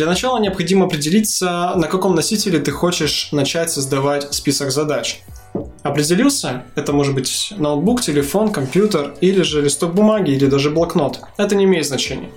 Для 0.01 0.07
начала 0.07 0.39
необходимо 0.39 0.87
определиться, 0.87 1.73
на 1.75 1.87
каком 1.87 2.15
носителе 2.15 2.57
ты 2.57 2.71
хочешь 2.71 3.29
начать 3.31 3.69
создавать 3.69 4.33
список 4.33 4.71
задач. 4.71 5.21
Определился? 5.83 6.63
Это 6.73 6.91
может 6.91 7.13
быть 7.13 7.53
ноутбук, 7.55 8.01
телефон, 8.01 8.51
компьютер 8.51 9.13
или 9.21 9.43
же 9.43 9.61
листок 9.61 9.93
бумаги 9.93 10.31
или 10.31 10.47
даже 10.47 10.71
блокнот. 10.71 11.19
Это 11.37 11.55
не 11.55 11.65
имеет 11.65 11.85
значения. 11.85 12.31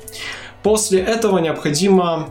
После 0.62 1.00
этого 1.00 1.38
необходимо 1.38 2.28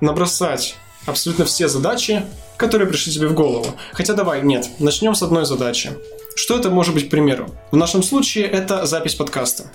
набросать 0.00 0.76
абсолютно 1.06 1.44
все 1.44 1.66
задачи, 1.66 2.24
которые 2.56 2.86
пришли 2.86 3.12
тебе 3.12 3.26
в 3.26 3.34
голову. 3.34 3.66
Хотя 3.94 4.14
давай, 4.14 4.42
нет, 4.42 4.68
начнем 4.78 5.16
с 5.16 5.24
одной 5.24 5.44
задачи. 5.44 5.90
Что 6.36 6.56
это 6.56 6.70
может 6.70 6.94
быть, 6.94 7.08
к 7.08 7.10
примеру? 7.10 7.48
В 7.72 7.76
нашем 7.76 8.04
случае 8.04 8.44
это 8.44 8.86
запись 8.86 9.16
подкаста. 9.16 9.72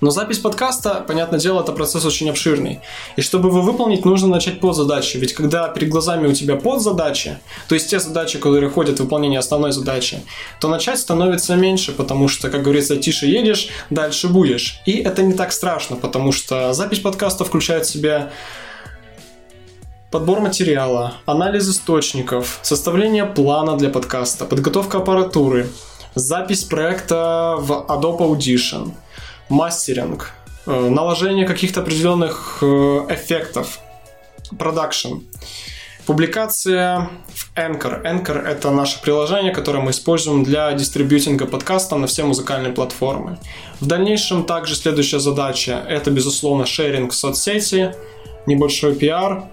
Но 0.00 0.10
запись 0.10 0.38
подкаста, 0.38 1.04
понятное 1.06 1.40
дело, 1.40 1.62
это 1.62 1.72
процесс 1.72 2.04
очень 2.04 2.28
обширный. 2.28 2.80
И 3.16 3.22
чтобы 3.22 3.48
его 3.48 3.62
выполнить, 3.62 4.04
нужно 4.04 4.28
начать 4.28 4.60
под 4.60 4.76
задачи. 4.76 5.16
Ведь 5.16 5.32
когда 5.32 5.68
перед 5.68 5.88
глазами 5.88 6.26
у 6.26 6.32
тебя 6.32 6.56
под 6.56 6.82
задачи, 6.82 7.38
то 7.68 7.74
есть 7.74 7.90
те 7.90 7.98
задачи, 7.98 8.38
которые 8.38 8.70
ходят 8.70 8.98
в 8.98 9.02
выполнение 9.02 9.38
основной 9.38 9.72
задачи, 9.72 10.22
то 10.60 10.68
начать 10.68 10.98
становится 10.98 11.56
меньше, 11.56 11.92
потому 11.92 12.28
что, 12.28 12.50
как 12.50 12.62
говорится, 12.62 12.96
тише 12.96 13.26
едешь, 13.26 13.68
дальше 13.90 14.28
будешь. 14.28 14.80
И 14.86 14.92
это 14.98 15.22
не 15.22 15.32
так 15.32 15.52
страшно, 15.52 15.96
потому 15.96 16.32
что 16.32 16.72
запись 16.72 17.00
подкаста 17.00 17.44
включает 17.44 17.86
в 17.86 17.90
себя 17.90 18.30
подбор 20.10 20.40
материала, 20.40 21.14
анализ 21.26 21.68
источников, 21.68 22.58
составление 22.62 23.24
плана 23.24 23.76
для 23.76 23.88
подкаста, 23.88 24.44
подготовка 24.44 24.98
аппаратуры, 24.98 25.68
запись 26.14 26.64
проекта 26.64 27.56
в 27.58 27.86
Adobe 27.88 28.20
Audition– 28.20 28.92
мастеринг, 29.48 30.32
э, 30.66 30.88
наложение 30.88 31.46
каких-то 31.46 31.80
определенных 31.80 32.58
э, 32.62 32.66
эффектов, 33.10 33.80
продакшн. 34.58 35.18
Публикация 36.06 37.10
в 37.34 37.52
Anchor. 37.56 38.04
Anchor— 38.04 38.40
это 38.46 38.70
наше 38.70 39.02
приложение, 39.02 39.52
которое 39.52 39.80
мы 39.80 39.90
используем 39.90 40.44
для 40.44 40.72
дистрибьютинга 40.72 41.46
подкаста 41.46 41.96
на 41.96 42.06
все 42.06 42.22
музыкальные 42.22 42.72
платформы. 42.72 43.38
В 43.80 43.86
дальнейшем 43.86 44.44
также 44.44 44.76
следующая 44.76 45.18
задача— 45.18 45.84
это, 45.88 46.12
безусловно, 46.12 46.64
шеринг 46.64 47.10
в 47.10 47.16
соцсети, 47.16 47.92
небольшой 48.46 48.94
пиар. 48.94 49.46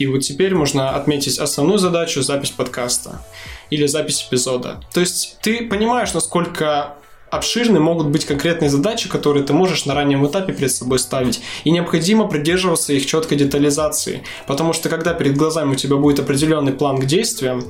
И 0.00 0.06
вот 0.08 0.18
теперь 0.18 0.52
можно 0.52 0.96
отметить 0.96 1.38
основную 1.38 1.78
задачу— 1.78 2.22
запись 2.22 2.50
подкаста 2.50 3.22
или 3.70 3.86
запись 3.86 4.26
эпизода. 4.28 4.80
То 4.92 4.98
есть 4.98 5.38
ты 5.42 5.68
понимаешь, 5.68 6.12
насколько 6.12 6.96
обширны 7.30 7.80
могут 7.80 8.08
быть 8.08 8.24
конкретные 8.24 8.70
задачи, 8.70 9.08
которые 9.08 9.44
ты 9.44 9.52
можешь 9.52 9.86
на 9.86 9.94
раннем 9.94 10.26
этапе 10.26 10.52
перед 10.52 10.72
собой 10.72 10.98
ставить. 10.98 11.40
И 11.64 11.70
необходимо 11.70 12.26
придерживаться 12.26 12.92
их 12.92 13.06
четкой 13.06 13.38
детализации. 13.38 14.22
Потому 14.46 14.72
что 14.72 14.88
когда 14.88 15.14
перед 15.14 15.36
глазами 15.36 15.72
у 15.72 15.76
тебя 15.76 15.96
будет 15.96 16.20
определенный 16.20 16.72
план 16.72 16.98
к 16.98 17.06
действиям, 17.06 17.64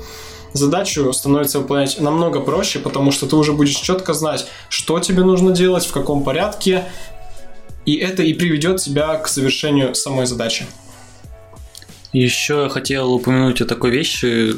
задачу 0.52 1.12
становится 1.12 1.60
выполнять 1.60 2.00
намного 2.00 2.40
проще, 2.40 2.78
потому 2.78 3.12
что 3.12 3.26
ты 3.26 3.36
уже 3.36 3.52
будешь 3.52 3.76
четко 3.76 4.14
знать, 4.14 4.46
что 4.68 4.98
тебе 5.00 5.22
нужно 5.22 5.52
делать, 5.52 5.86
в 5.86 5.92
каком 5.92 6.24
порядке, 6.24 6.84
и 7.84 7.96
это 7.96 8.22
и 8.22 8.34
приведет 8.34 8.80
тебя 8.80 9.14
к 9.16 9.28
завершению 9.28 9.94
самой 9.94 10.26
задачи. 10.26 10.66
Еще 12.12 12.62
я 12.64 12.68
хотел 12.68 13.12
упомянуть 13.12 13.60
о 13.60 13.66
такой 13.66 13.90
вещи, 13.90 14.54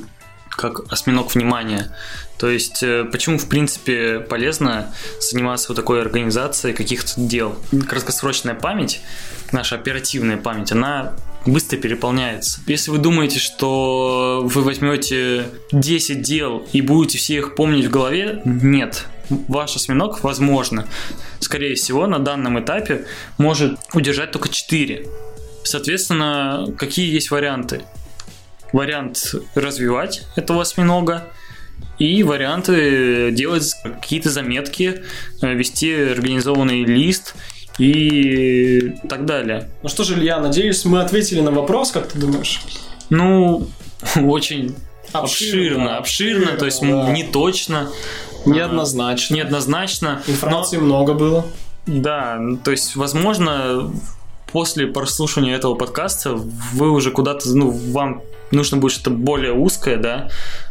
как 0.51 0.93
осьминог 0.93 1.35
внимания. 1.35 1.95
То 2.39 2.49
есть, 2.51 2.83
э, 2.83 3.05
почему, 3.05 3.39
в 3.39 3.49
принципе, 3.49 4.21
полезно 4.21 4.93
заниматься 5.21 5.69
вот 5.69 5.77
такой 5.77 6.01
организацией 6.01 6.75
каких-то 6.75 7.13
дел? 7.21 7.57
Краткосрочная 7.89 8.55
память, 8.55 9.01
наша 9.53 9.77
оперативная 9.77 10.37
память, 10.37 10.73
она 10.73 11.15
быстро 11.47 11.77
переполняется. 11.77 12.61
Если 12.67 12.91
вы 12.91 12.99
думаете, 12.99 13.39
что 13.39 14.43
вы 14.45 14.63
возьмете 14.63 15.47
10 15.73 16.23
дел 16.23 16.67
и 16.73 16.81
будете 16.81 17.19
все 17.19 17.39
их 17.39 17.55
помнить 17.55 17.87
в 17.87 17.91
голове, 17.91 18.43
нет. 18.45 19.07
Ваш 19.29 19.77
осьминог, 19.77 20.25
возможно, 20.25 20.87
скорее 21.39 21.77
всего, 21.77 22.07
на 22.07 22.19
данном 22.19 22.59
этапе 22.59 23.07
может 23.39 23.79
удержать 23.95 24.33
только 24.33 24.49
4 24.49 25.07
Соответственно, 25.63 26.67
какие 26.79 27.13
есть 27.13 27.31
варианты? 27.31 27.83
Вариант 28.73 29.35
развивать 29.55 30.23
этого 30.37 30.63
осьминога, 30.63 31.25
и 31.99 32.23
варианты 32.23 33.31
делать 33.31 33.75
какие-то 33.83 34.31
заметки, 34.31 35.03
э, 35.43 35.55
вести 35.55 35.93
организованный 35.95 36.85
лист 36.85 37.35
и 37.79 38.95
так 39.09 39.27
далее. 39.27 39.71
Ну 39.83 39.89
что 39.89 40.05
же, 40.05 40.15
Илья, 40.15 40.41
надеюсь, 40.41 40.85
мы 40.85 41.03
ответили 41.03 41.41
на 41.41 41.51
вопрос, 41.51 41.93
как 41.93 42.09
ты 42.09 42.19
думаешь? 42.19 42.63
Ну, 43.11 43.69
очень 44.17 44.75
обширно, 45.13 45.99
обширно, 45.99 46.47
обширно 46.47 46.59
то 46.59 46.65
есть 46.65 46.81
да. 46.81 47.11
не 47.11 47.25
точно. 47.25 47.91
Неоднозначно. 48.47 49.35
Неоднозначно. 49.35 50.23
Информации 50.27 50.79
но... 50.79 50.85
много 50.85 51.13
было. 51.13 51.47
Да, 51.87 52.41
то 52.65 52.71
есть, 52.71 52.97
возможно, 52.97 53.93
после 54.53 54.87
прослушивания 54.87 55.57
этого 55.57 55.75
подкаста 55.75 56.35
вы 56.35 56.91
уже 56.91 57.11
куда-то, 57.11 57.49
ну, 57.55 57.71
вам 57.71 58.23
нужно 58.51 58.77
будет 58.79 58.93
что-то 58.93 59.11
более 59.11 59.53
узкое, 59.53 59.97
да, 59.97 60.29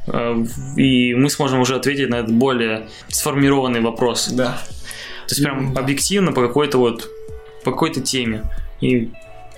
э, 0.07 0.45
и 0.75 1.13
мы 1.13 1.29
сможем 1.29 1.59
уже 1.59 1.75
ответить 1.75 2.09
на 2.09 2.15
этот 2.15 2.33
более 2.33 2.87
сформированный 3.07 3.81
вопрос. 3.81 4.29
Да. 4.29 4.61
То 5.27 5.35
есть 5.35 5.43
прям 5.43 5.73
да. 5.73 5.81
объективно 5.81 6.31
по 6.31 6.41
какой-то 6.41 6.77
вот, 6.77 7.07
по 7.63 7.71
какой-то 7.71 8.01
теме. 8.01 8.43
И... 8.81 9.11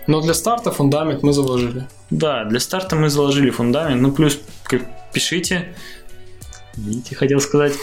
Но 0.08 0.22
для 0.22 0.34
старта 0.34 0.72
фундамент 0.72 1.24
мы 1.24 1.32
заложили. 1.34 1.88
Да, 2.10 2.44
для 2.46 2.60
старта 2.60 2.96
мы 2.96 3.10
заложили 3.10 3.50
фундамент, 3.50 4.02
ну 4.02 4.12
плюс 4.12 4.40
пишите, 5.14 5.76
Видите, 6.76 7.16
хотел 7.16 7.42
сказать. 7.42 7.74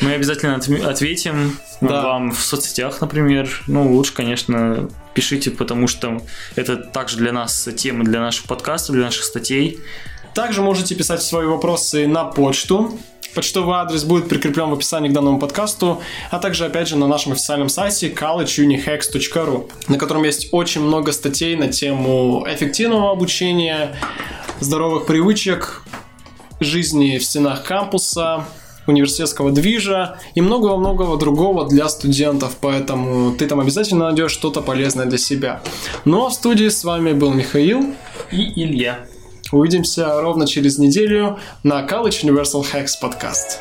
Мы 0.00 0.14
обязательно 0.14 0.56
ответим 0.88 1.58
да. 1.80 2.02
вам 2.02 2.32
в 2.32 2.40
соцсетях, 2.40 3.00
например. 3.00 3.48
Ну, 3.66 3.92
лучше, 3.92 4.12
конечно, 4.12 4.88
пишите, 5.14 5.50
потому 5.50 5.86
что 5.86 6.20
это 6.56 6.76
также 6.76 7.18
для 7.18 7.32
нас 7.32 7.68
тема 7.76 8.04
для 8.04 8.20
наших 8.20 8.46
подкастов, 8.46 8.94
для 8.96 9.04
наших 9.04 9.24
статей. 9.24 9.78
Также 10.34 10.62
можете 10.62 10.94
писать 10.94 11.22
свои 11.22 11.46
вопросы 11.46 12.06
на 12.06 12.24
почту. 12.24 12.98
Почтовый 13.34 13.76
адрес 13.76 14.04
будет 14.04 14.28
прикреплен 14.28 14.68
в 14.68 14.74
описании 14.74 15.08
к 15.08 15.12
данному 15.12 15.38
подкасту, 15.38 16.02
а 16.30 16.38
также, 16.38 16.66
опять 16.66 16.88
же, 16.88 16.96
на 16.96 17.06
нашем 17.06 17.32
официальном 17.32 17.70
сайте 17.70 18.10
collegeunihex.ru, 18.10 19.70
на 19.88 19.98
котором 19.98 20.24
есть 20.24 20.48
очень 20.52 20.82
много 20.82 21.12
статей 21.12 21.56
на 21.56 21.68
тему 21.68 22.44
эффективного 22.46 23.10
обучения, 23.10 23.96
здоровых 24.60 25.06
привычек, 25.06 25.82
жизни 26.62 27.18
в 27.18 27.24
стенах 27.24 27.64
кампуса, 27.64 28.46
университетского 28.86 29.50
движа 29.52 30.18
и 30.34 30.40
многого-многого 30.40 31.16
другого 31.16 31.68
для 31.68 31.88
студентов, 31.88 32.56
поэтому 32.60 33.32
ты 33.32 33.46
там 33.46 33.60
обязательно 33.60 34.06
найдешь 34.06 34.32
что-то 34.32 34.60
полезное 34.60 35.06
для 35.06 35.18
себя. 35.18 35.62
Ну 36.04 36.26
а 36.26 36.30
в 36.30 36.34
студии 36.34 36.68
с 36.68 36.84
вами 36.84 37.12
был 37.12 37.32
Михаил 37.32 37.94
и 38.30 38.62
Илья. 38.62 39.06
Увидимся 39.52 40.20
ровно 40.20 40.46
через 40.46 40.78
неделю 40.78 41.38
на 41.62 41.82
College 41.86 42.24
Universal 42.24 42.64
Hacks 42.72 42.92
подкаст. 43.00 43.60